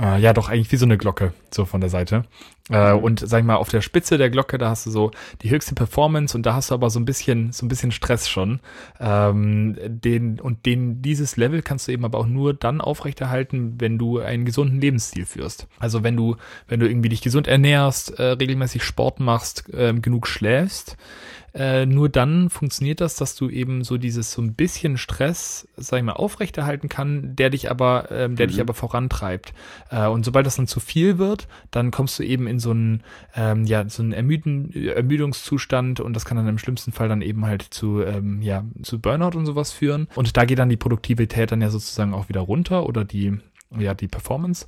[0.00, 2.24] Äh, ja, doch, eigentlich wie so eine Glocke, so von der Seite.
[2.70, 3.00] Äh, Mhm.
[3.02, 5.10] und sag ich mal, auf der Spitze der Glocke, da hast du so
[5.42, 8.28] die höchste Performance und da hast du aber so ein bisschen, so ein bisschen Stress
[8.28, 8.60] schon.
[8.98, 13.98] Ähm, den, und den, dieses Level kannst du eben aber auch nur dann aufrechterhalten, wenn
[13.98, 15.66] du einen gesunden Lebensstil führst.
[15.78, 16.36] Also wenn du,
[16.68, 20.96] wenn du irgendwie dich gesund ernährst, äh, regelmäßig Sport machst, ähm, genug schläfst,
[21.54, 25.98] äh, nur dann funktioniert das, dass du eben so dieses so ein bisschen Stress, sag
[25.98, 29.52] ich mal, aufrechterhalten kann, der dich aber, ähm, der dich aber vorantreibt.
[29.90, 33.02] Äh, und sobald das dann zu viel wird, dann kommst du eben in so einen,
[33.34, 37.44] ähm, ja, so einen Ermüden, Ermüdungszustand und das kann dann im schlimmsten Fall dann eben
[37.46, 40.08] halt zu, ähm, ja, zu Burnout und sowas führen.
[40.14, 43.38] Und da geht dann die Produktivität dann ja sozusagen auch wieder runter oder die,
[43.76, 44.66] ja, die Performance.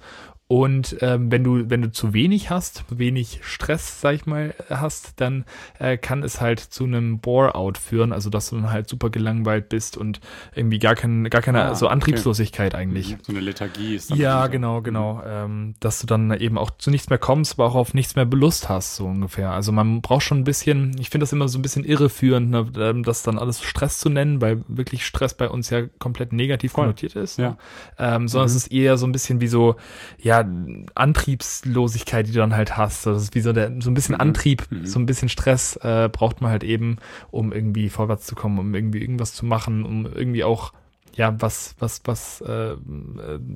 [0.52, 5.18] Und ähm, wenn du wenn du zu wenig hast, wenig Stress, sag ich mal, hast,
[5.18, 5.46] dann
[5.78, 9.70] äh, kann es halt zu einem Bore-out führen, also dass du dann halt super gelangweilt
[9.70, 10.20] bist und
[10.54, 11.94] irgendwie gar kein, gar keine Ah, so okay.
[11.94, 13.16] Antriebslosigkeit eigentlich.
[13.22, 15.22] So eine Lethargie ist dann Ja, genau, genau.
[15.26, 18.26] Ähm, dass du dann eben auch zu nichts mehr kommst, aber auch auf nichts mehr
[18.26, 19.52] Belust hast, so ungefähr.
[19.52, 22.66] Also man braucht schon ein bisschen, ich finde das immer so ein bisschen irreführend, ne,
[22.76, 26.72] ähm, das dann alles Stress zu nennen, weil wirklich Stress bei uns ja komplett negativ
[26.72, 26.84] Voll.
[26.84, 27.38] konnotiert ist.
[27.38, 27.50] Ja.
[27.52, 27.56] Ne?
[27.98, 28.56] Ähm, sondern Mhm.
[28.56, 29.76] es ist eher so ein bisschen wie so,
[30.20, 30.41] ja,
[30.94, 33.06] Antriebslosigkeit, die du dann halt hast.
[33.06, 34.20] Das ist wie so der, so ein bisschen Mhm.
[34.20, 34.86] Antrieb, Mhm.
[34.86, 36.96] so ein bisschen Stress äh, braucht man halt eben,
[37.30, 40.72] um irgendwie vorwärts zu kommen, um irgendwie irgendwas zu machen, um irgendwie auch
[41.14, 42.76] ja, was, was, was äh, äh,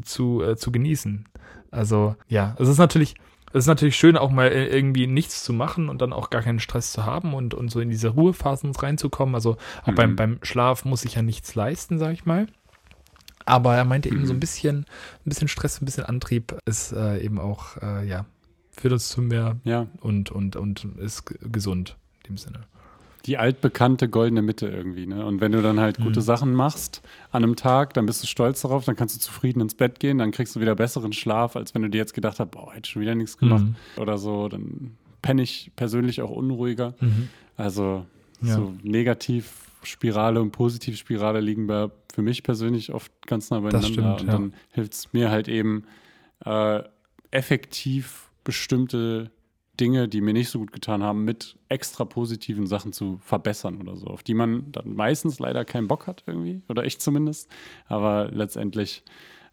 [0.03, 1.27] zu, äh, zu genießen.
[1.71, 3.15] Also, ja, es ist natürlich,
[3.53, 6.43] es ist natürlich schön, auch mal äh, irgendwie nichts zu machen und dann auch gar
[6.43, 9.35] keinen Stress zu haben und, und so in diese Ruhephasen reinzukommen.
[9.35, 9.95] Also auch Mhm.
[9.95, 12.47] beim, beim Schlaf muss ich ja nichts leisten, sag ich mal.
[13.47, 14.41] Aber er meinte eben so ein Mhm.
[14.41, 18.27] bisschen, ein bisschen Stress, ein bisschen Antrieb ist äh, eben auch, äh, ja,
[18.73, 22.61] führt uns zu mehr Ja, und, und, und ist gesund in dem Sinne.
[23.25, 25.07] die altbekannte goldene Mitte irgendwie.
[25.07, 25.25] Ne?
[25.27, 26.25] Und wenn du dann halt gute Mhm.
[26.25, 29.75] Sachen machst an einem Tag, dann bist du stolz darauf, dann kannst du zufrieden ins
[29.75, 32.51] Bett gehen, dann kriegst du wieder besseren Schlaf, als wenn du dir jetzt gedacht hast,
[32.53, 33.75] boah, hätte schon wieder nichts gemacht Mhm.
[34.01, 34.49] oder so.
[34.49, 36.95] Dann penne ich persönlich auch unruhiger.
[37.01, 37.29] Mhm.
[37.57, 38.07] Also
[38.43, 38.55] Ja.
[38.57, 38.75] so
[39.87, 43.87] Negativspirale und Positivspirale liegen bei, für mich persönlich oft ganz nah beieinander.
[43.87, 44.33] stimmt, und ja.
[44.33, 45.85] dann hilft es mir halt eben
[46.45, 46.83] äh,
[47.31, 49.31] effektiv bestimmte
[49.79, 53.97] Dinge, die mir nicht so gut getan haben, mit extra positiven Sachen zu verbessern oder
[53.97, 57.51] so, auf die man dann meistens leider keinen Bock hat irgendwie, oder ich zumindest,
[57.87, 59.05] aber letztendlich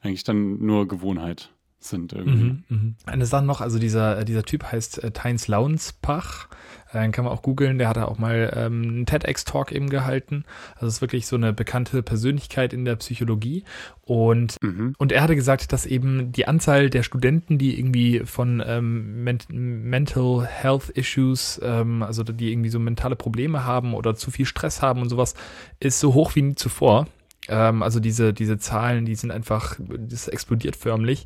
[0.01, 1.52] eigentlich dann nur Gewohnheit
[1.83, 2.43] sind irgendwie.
[2.43, 2.95] Mhm, mhm.
[3.05, 6.47] Eine Sache noch, also dieser, äh, dieser Typ heißt äh, Tynes Launsbach.
[6.91, 10.45] Äh, Den kann man auch googeln, der hat auch mal ähm, einen TEDx-Talk eben gehalten.
[10.75, 13.63] Also ist wirklich so eine bekannte Persönlichkeit in der Psychologie.
[14.01, 14.95] Und Mhm.
[14.97, 19.39] und er hatte gesagt, dass eben die Anzahl der Studenten, die irgendwie von ähm, men
[19.49, 24.81] Mental Health Issues, ähm, also die irgendwie so mentale Probleme haben oder zu viel Stress
[24.81, 25.35] haben und sowas,
[25.79, 27.07] ist so hoch wie nie zuvor.
[27.47, 31.25] Ähm, also diese, diese Zahlen, die sind einfach, das explodiert förmlich.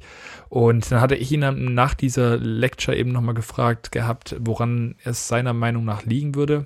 [0.50, 5.54] Und dann hatte ich ihn nach dieser Lecture eben nochmal gefragt gehabt, woran es seiner
[5.54, 6.66] Meinung nach liegen würde.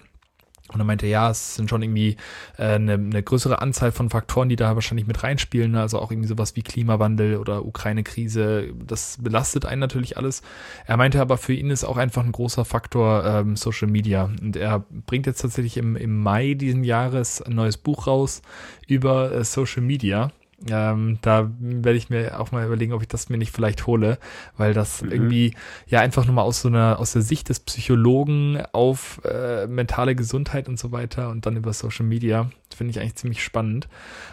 [0.74, 2.18] Und er meinte, ja, es sind schon irgendwie
[2.58, 5.72] äh, eine, eine größere Anzahl von Faktoren, die da wahrscheinlich mit reinspielen.
[5.72, 5.82] ne?
[5.82, 8.74] Also auch irgendwie sowas wie Klimawandel oder Ukraine-Krise.
[8.86, 10.42] Das belastet einen natürlich alles.
[10.86, 14.30] Er meinte aber, für ihn ist auch einfach ein großer Faktor ähm, Social Media.
[14.42, 18.42] Und er bringt jetzt tatsächlich im, im Mai diesen Jahres ein neues Buch raus
[18.88, 20.32] über äh, Social Media.
[20.70, 24.20] Ähm, da werde ich mir auch mal überlegen, ob ich das mir nicht vielleicht hole,
[24.58, 25.12] weil das Mhm.
[25.12, 25.56] irgendwie
[25.88, 30.70] ja einfach nochmal aus so einer, aus der Sicht des Psychologen auf äh, mentale Gesundheit
[30.70, 33.88] und so weiter und dann über Social Media, finde ich eigentlich ziemlich spannend.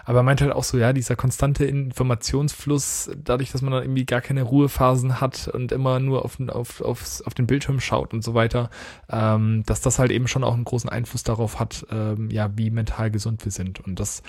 [0.05, 4.05] Aber er meint halt auch so, ja, dieser konstante Informationsfluss, dadurch, dass man dann irgendwie
[4.05, 8.13] gar keine Ruhephasen hat und immer nur auf, den- auf, auf, auf den Bildschirm schaut
[8.13, 8.71] und so weiter,
[9.11, 12.71] ähm, dass das halt eben schon auch einen großen Einfluss darauf hat, ähm, ja, wie
[12.71, 13.81] mental gesund wir sind.
[13.81, 14.23] Und das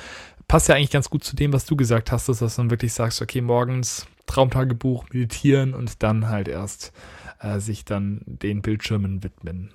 [0.48, 2.94] passt ja eigentlich ganz gut zu dem, was du gesagt hast, dass du dann wirklich
[2.94, 6.94] sagst, okay, morgens Traumtagebuch, meditieren und dann halt erst
[7.42, 9.72] äh, sich dann den Bildschirmen widmen.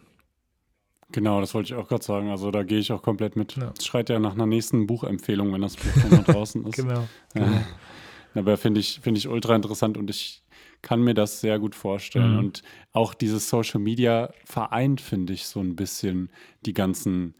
[1.12, 2.30] Genau, das wollte ich auch gerade sagen.
[2.30, 3.56] Also da gehe ich auch komplett mit.
[3.56, 3.72] Ja.
[3.78, 6.76] Es schreit ja nach einer nächsten Buchempfehlung, wenn das Buch dann draußen ist.
[6.76, 7.06] Genau.
[7.34, 7.64] Ja.
[8.34, 10.42] Aber finde ich, finde ich ultra interessant und ich
[10.82, 12.32] kann mir das sehr gut vorstellen.
[12.32, 12.38] Mhm.
[12.38, 16.30] Und auch dieses Social Media vereint, finde ich, so ein bisschen
[16.66, 17.34] die ganzen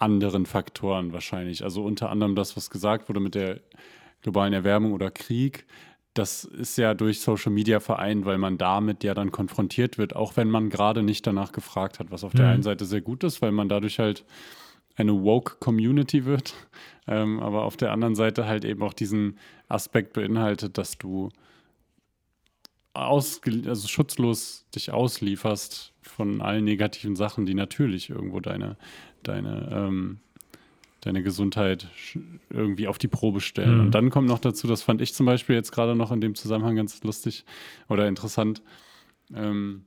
[0.00, 1.62] anderen Faktoren wahrscheinlich.
[1.62, 3.60] Also unter anderem das, was gesagt wurde mit der
[4.22, 5.66] globalen Erwärmung oder Krieg.
[6.14, 10.36] Das ist ja durch Social Media vereint, weil man damit ja dann konfrontiert wird, auch
[10.36, 12.52] wenn man gerade nicht danach gefragt hat, was auf der Mhm.
[12.52, 14.24] einen Seite sehr gut ist, weil man dadurch halt
[14.96, 16.54] eine woke Community wird,
[17.06, 19.38] ähm, aber auf der anderen Seite halt eben auch diesen
[19.68, 21.30] Aspekt beinhaltet, dass du
[22.92, 28.76] also schutzlos dich auslieferst von allen negativen Sachen, die natürlich irgendwo deine,
[29.22, 30.18] deine, ähm,
[31.00, 31.88] deine Gesundheit
[32.50, 33.76] irgendwie auf die Probe stellen.
[33.76, 33.80] Mhm.
[33.80, 36.34] Und dann kommt noch dazu, das fand ich zum Beispiel jetzt gerade noch in dem
[36.34, 37.44] Zusammenhang ganz lustig
[37.88, 38.62] oder interessant,
[39.34, 39.84] ähm,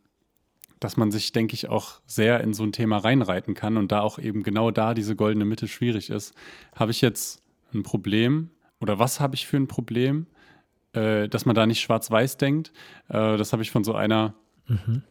[0.79, 4.01] dass man sich, denke ich, auch sehr in so ein Thema reinreiten kann und da
[4.01, 6.33] auch eben genau da diese goldene Mitte schwierig ist.
[6.75, 7.41] Habe ich jetzt
[7.73, 8.49] ein Problem
[8.81, 10.27] oder was habe ich für ein Problem,
[10.91, 12.73] äh, dass man da nicht schwarz-weiß denkt?
[13.07, 14.33] Äh, das habe ich von so einer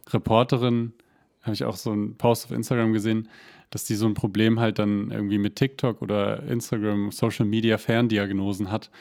[0.09, 0.93] Reporterin,
[1.41, 3.29] habe ich auch so einen Post auf Instagram gesehen,
[3.73, 8.71] dass die so ein Problem halt dann irgendwie mit TikTok oder Instagram, Social Media Ferndiagnosen
[8.71, 8.91] hat,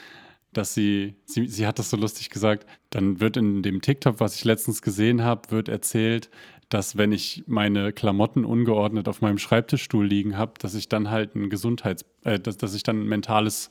[0.54, 4.34] dass sie, sie, sie hat das so lustig gesagt, dann wird in dem TikTok, was
[4.36, 6.30] ich letztens gesehen habe, wird erzählt,
[6.70, 11.34] dass wenn ich meine Klamotten ungeordnet auf meinem Schreibtischstuhl liegen habe, dass ich dann halt
[11.34, 13.68] ein Gesundheits, äh, dass, dass ich dann ein mentales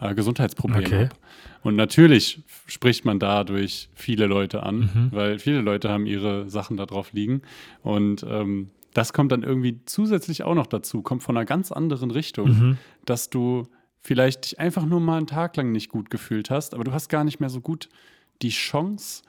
[0.00, 1.04] äh, Gesundheitsproblem Okay.
[1.04, 1.16] habe.
[1.62, 6.86] Und natürlich spricht man dadurch viele Leute an, weil viele Leute haben ihre Sachen da
[6.86, 7.42] drauf liegen.
[7.82, 12.10] Und ähm, das kommt dann irgendwie zusätzlich auch noch dazu, kommt von einer ganz anderen
[12.10, 13.64] Richtung, dass du
[14.00, 17.08] vielleicht dich einfach nur mal einen Tag lang nicht gut gefühlt hast, aber du hast
[17.08, 17.88] gar nicht mehr so gut
[18.42, 19.22] die Chance,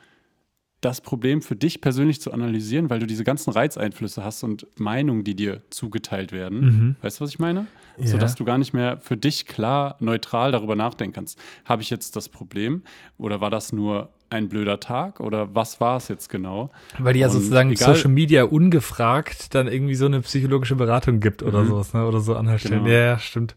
[0.79, 5.23] das Problem für dich persönlich zu analysieren, weil du diese ganzen Reizeinflüsse hast und Meinungen,
[5.23, 6.95] die dir zugeteilt werden.
[7.01, 7.67] Weißt du, was ich meine?
[7.97, 8.07] Ja.
[8.07, 11.37] Sodass du gar nicht mehr für dich klar, neutral darüber nachdenken kannst.
[11.65, 12.81] Habe ich jetzt das Problem
[13.19, 16.71] oder war das nur ein blöder Tag oder was war es jetzt genau?
[16.97, 21.19] Weil die ja Und sozusagen egal- Social Media ungefragt dann irgendwie so eine psychologische Beratung
[21.19, 21.67] gibt oder Mhm.
[21.67, 22.05] sowas, ne?
[22.07, 22.83] Oder so anstellen.
[22.83, 22.95] Genau.
[22.95, 23.55] Ja, ja, stimmt.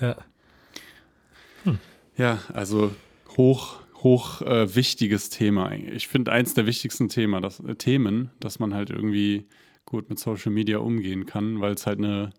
[0.00, 0.16] Ja.
[2.16, 2.92] Ja, also
[3.36, 5.68] hoch, hoch äh, wichtiges Thema.
[5.68, 5.94] eigentlich.
[5.94, 9.46] Ich finde eins der wichtigsten Thema, das, äh, Themen, dass man halt irgendwie
[9.86, 12.30] gut mit Social Media umgehen kann, weil es halt eine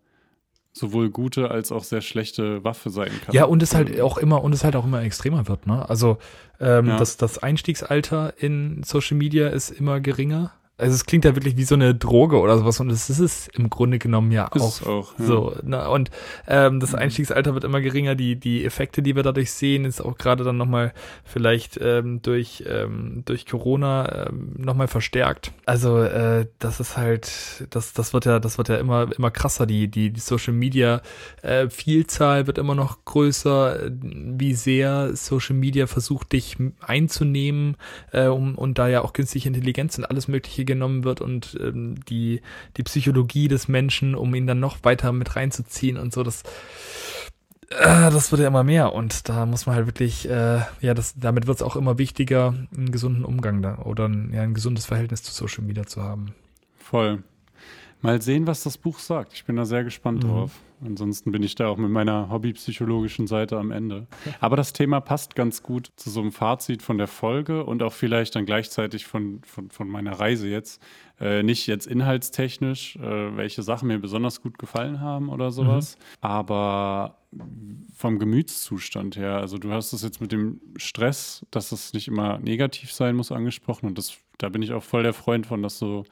[0.73, 3.35] sowohl gute als auch sehr schlechte Waffe sein kann.
[3.35, 5.87] Ja, und es halt auch immer, und es halt auch immer extremer wird, ne?
[5.89, 6.17] Also
[6.59, 6.97] ähm, Ja.
[6.97, 10.53] das, das Einstiegsalter in Social Media ist immer geringer.
[10.81, 13.47] Also es klingt ja wirklich wie so eine Droge oder sowas und es ist es
[13.49, 14.81] im Grunde genommen ja auch.
[14.87, 15.25] auch, ja.
[15.25, 15.87] So, ne?
[15.87, 16.09] Und
[16.47, 20.17] ähm, das Einstiegsalter wird immer geringer, die, die Effekte, die wir dadurch sehen, ist auch
[20.17, 20.91] gerade dann nochmal
[21.23, 25.51] vielleicht ähm, durch, ähm, durch Corona ähm, nochmal verstärkt.
[25.67, 29.67] Also äh, das ist halt, das, das wird ja, das wird ja immer, immer krasser.
[29.67, 31.03] Die, die, die Social Media
[31.43, 37.77] äh, Vielzahl wird immer noch größer, wie sehr Social Media versucht, dich einzunehmen,
[38.11, 41.95] äh, um, und da ja auch künstliche Intelligenz und alles Mögliche genommen wird und ähm,
[42.09, 42.41] die,
[42.77, 46.43] die Psychologie des Menschen, um ihn dann noch weiter mit reinzuziehen und so, das,
[47.69, 51.15] äh, das wird ja immer mehr und da muss man halt wirklich, äh, ja, das,
[51.17, 54.85] damit wird es auch immer wichtiger, einen gesunden Umgang da oder ein, ja, ein gesundes
[54.85, 56.33] Verhältnis zu Social Media zu haben.
[56.77, 57.23] Voll.
[58.01, 59.33] Mal sehen, was das Buch sagt.
[59.33, 60.27] Ich bin da sehr gespannt Mhm.
[60.27, 60.51] drauf.
[60.83, 64.07] Ansonsten bin ich da auch mit meiner hobbypsychologischen Seite am Ende.
[64.39, 67.93] Aber das Thema passt ganz gut zu so einem Fazit von der Folge und auch
[67.93, 70.81] vielleicht dann gleichzeitig von, von, von meiner Reise jetzt.
[71.19, 77.17] Äh, nicht jetzt inhaltstechnisch, äh, welche Sachen mir besonders gut gefallen haben oder sowas, aber
[77.95, 79.37] vom Gemütszustand her.
[79.37, 83.31] Also du hast es jetzt mit dem Stress, dass es nicht immer negativ sein muss,
[83.31, 86.05] angesprochen und das, da bin ich auch voll der Freund von, das so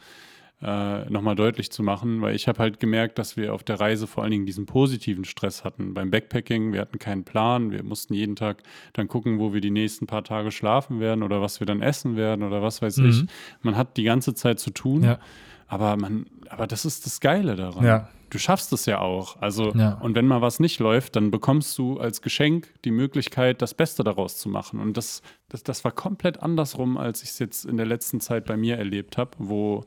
[0.61, 4.07] äh, nochmal deutlich zu machen, weil ich habe halt gemerkt, dass wir auf der Reise
[4.07, 5.93] vor allen Dingen diesen positiven Stress hatten.
[5.93, 9.71] Beim Backpacking, wir hatten keinen Plan, wir mussten jeden Tag dann gucken, wo wir die
[9.71, 13.23] nächsten paar Tage schlafen werden oder was wir dann essen werden oder was weiß ich.
[13.61, 15.19] Man hat die ganze Zeit zu tun, Ja.
[15.67, 17.85] aber man, aber das ist das Geile daran.
[17.85, 18.09] Ja.
[18.29, 19.41] Du schaffst es ja auch.
[19.41, 19.93] Also, Ja.
[20.01, 24.03] und wenn mal was nicht läuft, dann bekommst du als Geschenk die Möglichkeit, das Beste
[24.03, 24.79] daraus zu machen.
[24.81, 28.45] Und das, das, das war komplett andersrum, als ich es jetzt in der letzten Zeit
[28.45, 29.85] bei mir erlebt habe, wo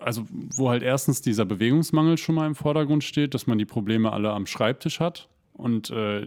[0.00, 4.12] also wo halt erstens dieser Bewegungsmangel schon mal im Vordergrund steht, dass man die Probleme
[4.12, 6.26] alle am Schreibtisch hat und äh,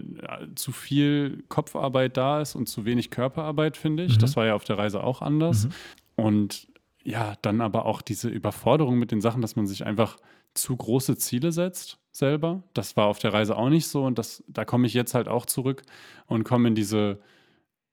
[0.55, 4.17] zu viel Kopfarbeit da ist und zu wenig Körperarbeit, finde ich.
[4.17, 5.67] Das war ja auf der Reise auch anders.
[6.15, 6.67] Und
[7.03, 10.17] ja, dann aber auch diese Überforderung mit den Sachen, dass man sich einfach
[10.53, 12.63] zu große Ziele setzt selber.
[12.73, 15.27] Das war auf der Reise auch nicht so und das, da komme ich jetzt halt
[15.27, 15.83] auch zurück
[16.25, 17.19] und komme in diese,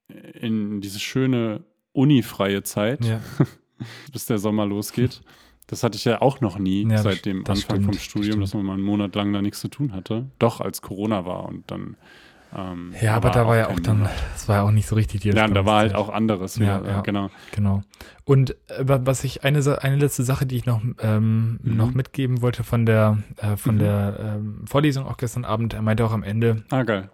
[0.09, 1.63] in diese schöne
[1.93, 3.21] unifreie Zeit Ja.
[4.13, 5.21] bis der Sommer losgeht.
[5.67, 7.95] Das hatte ich ja auch noch nie Ja, das- seit dem das Anfang stimmt, vom
[7.95, 8.43] das Studium, stimmt.
[8.45, 10.27] dass man mal einen Monat lang da nichts zu tun hatte.
[10.39, 11.97] Doch, als Corona war und dann.
[12.57, 15.23] Ähm, Ja, aber da war ja auch dann, das war ja auch nicht so richtig
[15.23, 16.57] die Ja, da war halt auch anderes.
[16.57, 17.01] Ja, wieder, ja.
[17.01, 17.31] genau.
[17.51, 17.83] Genau.
[18.25, 21.77] Und äh, wa- was ich eine eine letzte Sache, die ich noch ähm, Mhm.
[21.77, 23.79] noch mitgeben wollte von der äh, von Mhm.
[23.81, 27.11] der ähm, Vorlesung auch gestern Abend, er meinte auch am Ende, Ah, geil.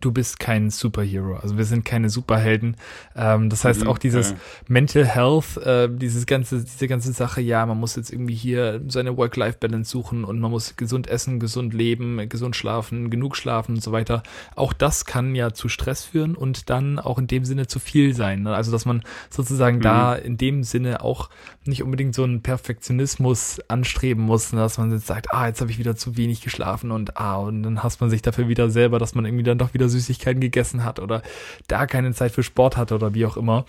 [0.00, 1.36] Du bist kein Superhero.
[1.36, 2.76] Also wir sind keine Superhelden.
[3.14, 4.36] Ähm, das heißt Mhm, auch dieses ja.
[4.68, 9.16] Mental Health, äh, dieses ganze, diese ganze Sache, ja, man muss jetzt irgendwie hier seine
[9.16, 13.92] Work-Life-Balance suchen und man muss gesund essen, gesund leben, gesund schlafen, genug schlafen und so
[13.92, 14.22] weiter.
[14.54, 18.14] Auch das kann ja zu Stress führen und dann auch in dem Sinne zu viel
[18.14, 18.42] sein.
[18.42, 18.54] Ne?
[18.54, 21.30] Also dass man sozusagen da in dem Sinne auch
[21.64, 24.60] nicht unbedingt so einen Perfektionismus anstreben muss, ne?
[24.60, 27.62] dass man jetzt sagt, ah, jetzt habe ich wieder zu wenig geschlafen und ah, und
[27.62, 30.84] dann hasst man sich dafür wieder selber, dass man irgendwie dann doch wieder Süßigkeiten gegessen
[30.84, 31.22] hat oder
[31.68, 33.64] da keine Zeit für Sport hatte oder wie auch immer.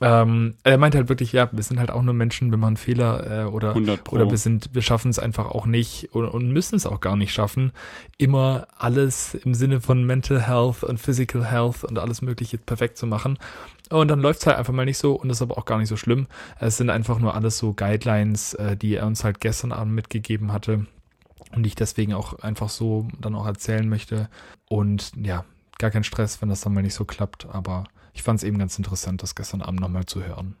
[0.00, 3.44] Ähm, er meint halt wirklich, ja, wir sind halt auch nur Menschen, wir machen Fehler
[3.44, 4.16] äh, oder, 100 Pro.
[4.16, 7.16] oder wir sind, wir schaffen es einfach auch nicht und, und müssen es auch gar
[7.16, 7.72] nicht schaffen,
[8.16, 13.06] immer alles im Sinne von Mental Health und Physical Health und alles Mögliche perfekt zu
[13.06, 13.38] machen.
[13.90, 15.88] Und dann läuft es halt einfach mal nicht so und ist aber auch gar nicht
[15.88, 16.26] so schlimm.
[16.60, 20.52] Es sind einfach nur alles so Guidelines, äh, die er uns halt gestern Abend mitgegeben
[20.52, 20.86] hatte
[21.54, 24.28] und die ich deswegen auch einfach so dann auch erzählen möchte.
[24.68, 25.44] Und ja,
[25.78, 28.58] gar kein Stress, wenn das dann mal nicht so klappt, aber ich fand es eben
[28.58, 30.56] ganz interessant, das gestern Abend nochmal zu hören.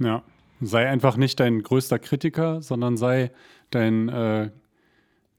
[0.00, 0.22] Ja.
[0.60, 3.30] Sei einfach nicht dein größter Kritiker, sondern sei
[3.70, 4.50] dein, äh,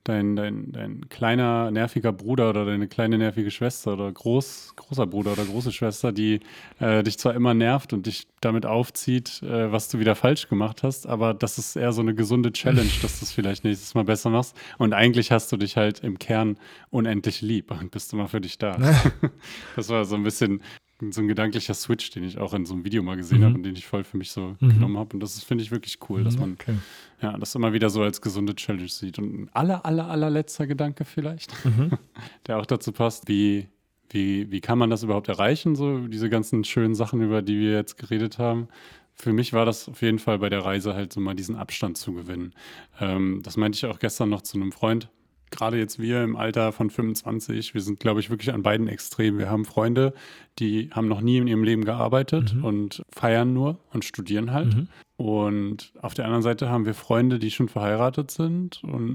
[0.04, 5.34] dein, dein, dein kleiner, nerviger Bruder oder deine kleine, nervige Schwester oder groß, großer Bruder
[5.34, 6.40] oder große Schwester, die
[6.80, 10.84] äh, dich zwar immer nervt und dich damit aufzieht, äh, was du wieder falsch gemacht
[10.84, 14.04] hast, aber das ist eher so eine gesunde Challenge, dass du es vielleicht nächstes Mal
[14.04, 14.56] besser machst.
[14.78, 16.58] Und eigentlich hast du dich halt im Kern
[16.90, 18.78] unendlich lieb und bist immer für dich da.
[19.76, 20.62] das war so ein bisschen
[21.10, 23.44] so ein gedanklicher Switch, den ich auch in so einem Video mal gesehen Mhm.
[23.46, 24.70] habe und den ich voll für mich so Mhm.
[24.70, 25.14] genommen habe.
[25.16, 26.76] Und das finde ich, wirklich cool, dass man Okay.
[27.22, 29.18] ja, das immer wieder so als gesunde Challenge sieht.
[29.18, 31.92] Und ein aller, aller, allerletzter Gedanke vielleicht, Mhm.
[32.48, 33.68] der auch dazu passt, wie,
[34.10, 37.72] wie, wie kann man das überhaupt erreichen, so diese ganzen schönen Sachen, über die wir
[37.72, 38.68] jetzt geredet haben.
[39.14, 41.98] Für mich war das auf jeden Fall bei der Reise halt so mal diesen Abstand
[41.98, 42.54] zu gewinnen.
[43.00, 45.10] Ähm, das meinte ich auch gestern noch zu einem Freund.
[45.52, 49.38] Gerade jetzt wir im Alter von 25, wir sind, glaube ich, wirklich an beiden Extremen.
[49.38, 50.14] Wir haben Freunde,
[50.60, 52.64] die haben noch nie in ihrem Leben gearbeitet Mhm.
[52.66, 54.76] und feiern nur und studieren halt.
[54.76, 54.88] Mhm.
[55.18, 59.10] Und auf der anderen Seite haben wir Freunde, die schon verheiratet sind und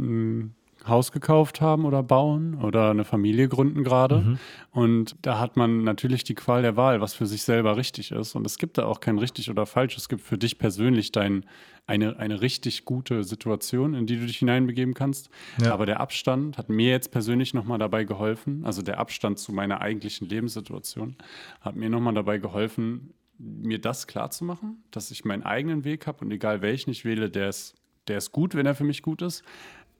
[0.44, 0.54] ein
[0.88, 4.18] Haus gekauft haben oder bauen oder eine Familie gründen gerade.
[4.18, 4.38] Mhm.
[4.70, 8.34] Und da hat man natürlich die Qual der Wahl, was für sich selber richtig ist.
[8.34, 9.96] Und es gibt da auch kein richtig oder falsch.
[9.96, 11.44] Es gibt für dich persönlich dein,
[11.86, 15.30] eine, eine richtig gute Situation, in die du dich hineinbegeben kannst.
[15.62, 15.72] Ja.
[15.72, 19.80] Aber der Abstand hat mir jetzt persönlich nochmal dabei geholfen, also der Abstand zu meiner
[19.80, 21.16] eigentlichen Lebenssituation,
[21.60, 26.30] hat mir nochmal dabei geholfen, mir das klarzumachen, dass ich meinen eigenen Weg habe und
[26.30, 27.74] egal welchen ich wähle, der ist,
[28.08, 29.42] der ist gut, wenn er für mich gut ist.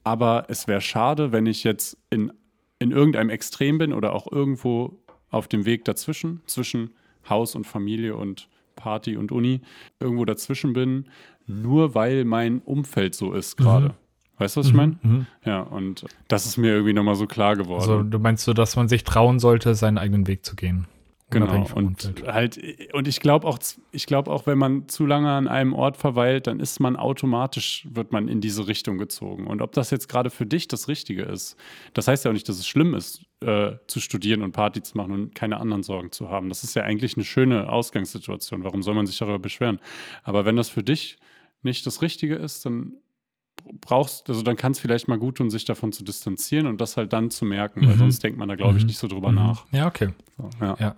[0.07, 2.31] Aber es wäre schade, wenn ich jetzt in,
[2.79, 4.97] in irgendeinem Extrem bin oder auch irgendwo
[5.29, 6.91] auf dem Weg dazwischen, zwischen
[7.29, 8.47] Haus und Familie und
[8.77, 9.59] Party und Uni,
[9.99, 11.07] irgendwo dazwischen bin,
[11.45, 13.89] nur weil mein Umfeld so ist gerade.
[13.89, 13.93] Mhm.
[14.37, 14.97] Weißt du, was ich meine?
[15.01, 15.25] Mhm.
[15.43, 17.81] Ja, und das ist mir irgendwie nochmal so klar geworden.
[17.81, 20.87] Also du meinst so, dass man sich trauen sollte, seinen eigenen Weg zu gehen.
[21.29, 22.57] Genau, und halt,
[22.93, 23.59] und ich glaube auch,
[23.91, 27.85] ich glaube auch, wenn man zu lange an einem Ort verweilt, dann ist man automatisch,
[27.91, 29.45] wird man in diese Richtung gezogen.
[29.45, 31.57] Und ob das jetzt gerade für dich das Richtige ist,
[31.93, 34.95] das heißt ja auch nicht, dass es schlimm ist, äh, zu studieren und Party zu
[34.95, 36.47] machen und keine anderen Sorgen zu haben.
[36.47, 38.63] Das ist ja eigentlich eine schöne Ausgangssituation.
[38.63, 39.79] Warum soll man sich darüber beschweren?
[40.23, 41.17] Aber wenn das für dich
[41.61, 42.93] nicht das Richtige ist, dann
[43.81, 46.95] brauchst, also dann kann es vielleicht mal gut tun, sich davon zu distanzieren und das
[46.95, 47.99] halt dann zu merken, weil Mhm.
[47.99, 48.87] sonst denkt man da, glaube ich, Mhm.
[48.87, 49.35] nicht so drüber Mhm.
[49.35, 49.65] nach.
[49.73, 50.09] Ja, okay.
[50.37, 50.77] So, ja.
[50.79, 50.95] Ja.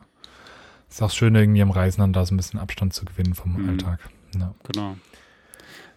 [0.90, 3.54] Ist auch schön, irgendwie am Reisen dann da so ein bisschen Abstand zu gewinnen vom
[3.62, 3.70] Mhm.
[3.70, 4.00] Alltag.
[4.38, 4.54] Ja.
[4.72, 4.96] Genau.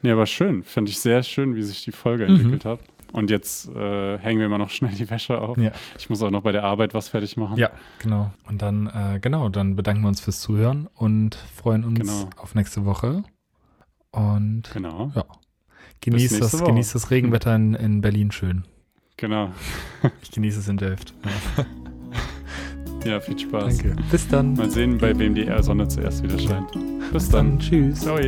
[0.03, 0.63] Nee, aber schön.
[0.65, 2.35] Finde ich sehr schön, wie sich die Folge Mhm.
[2.35, 2.81] entwickelt hat.
[3.13, 5.59] Und jetzt äh, hängen wir mal noch schnell die Wäsche auf.
[5.59, 5.73] Ja.
[5.99, 7.59] Ich muss auch noch bei der Arbeit was fertig machen.
[7.59, 8.33] ja, genau.
[8.49, 12.31] Und dann, äh, genau, dann bedanken wir uns fürs Zuhören und freuen uns Genau.
[12.39, 13.23] auf nächste Woche.
[14.13, 15.13] Und Genau.
[15.15, 15.25] ja,
[16.07, 16.65] nächste das, Woche.
[16.65, 18.65] genießt das Regenwetter in, in Berlin schön.
[19.19, 19.51] Genau.
[20.23, 21.13] Ich genieße es in Delft.
[21.57, 21.65] Ja,
[23.05, 23.79] Ja, viel Spaß.
[23.79, 23.97] danke.
[24.11, 24.55] Bis dann.
[24.55, 26.71] Mal sehen, bei wem die Sonne zuerst wieder scheint.
[27.13, 27.59] Bis Dann dann.
[27.59, 28.01] tschüss.
[28.01, 28.19] Ciao.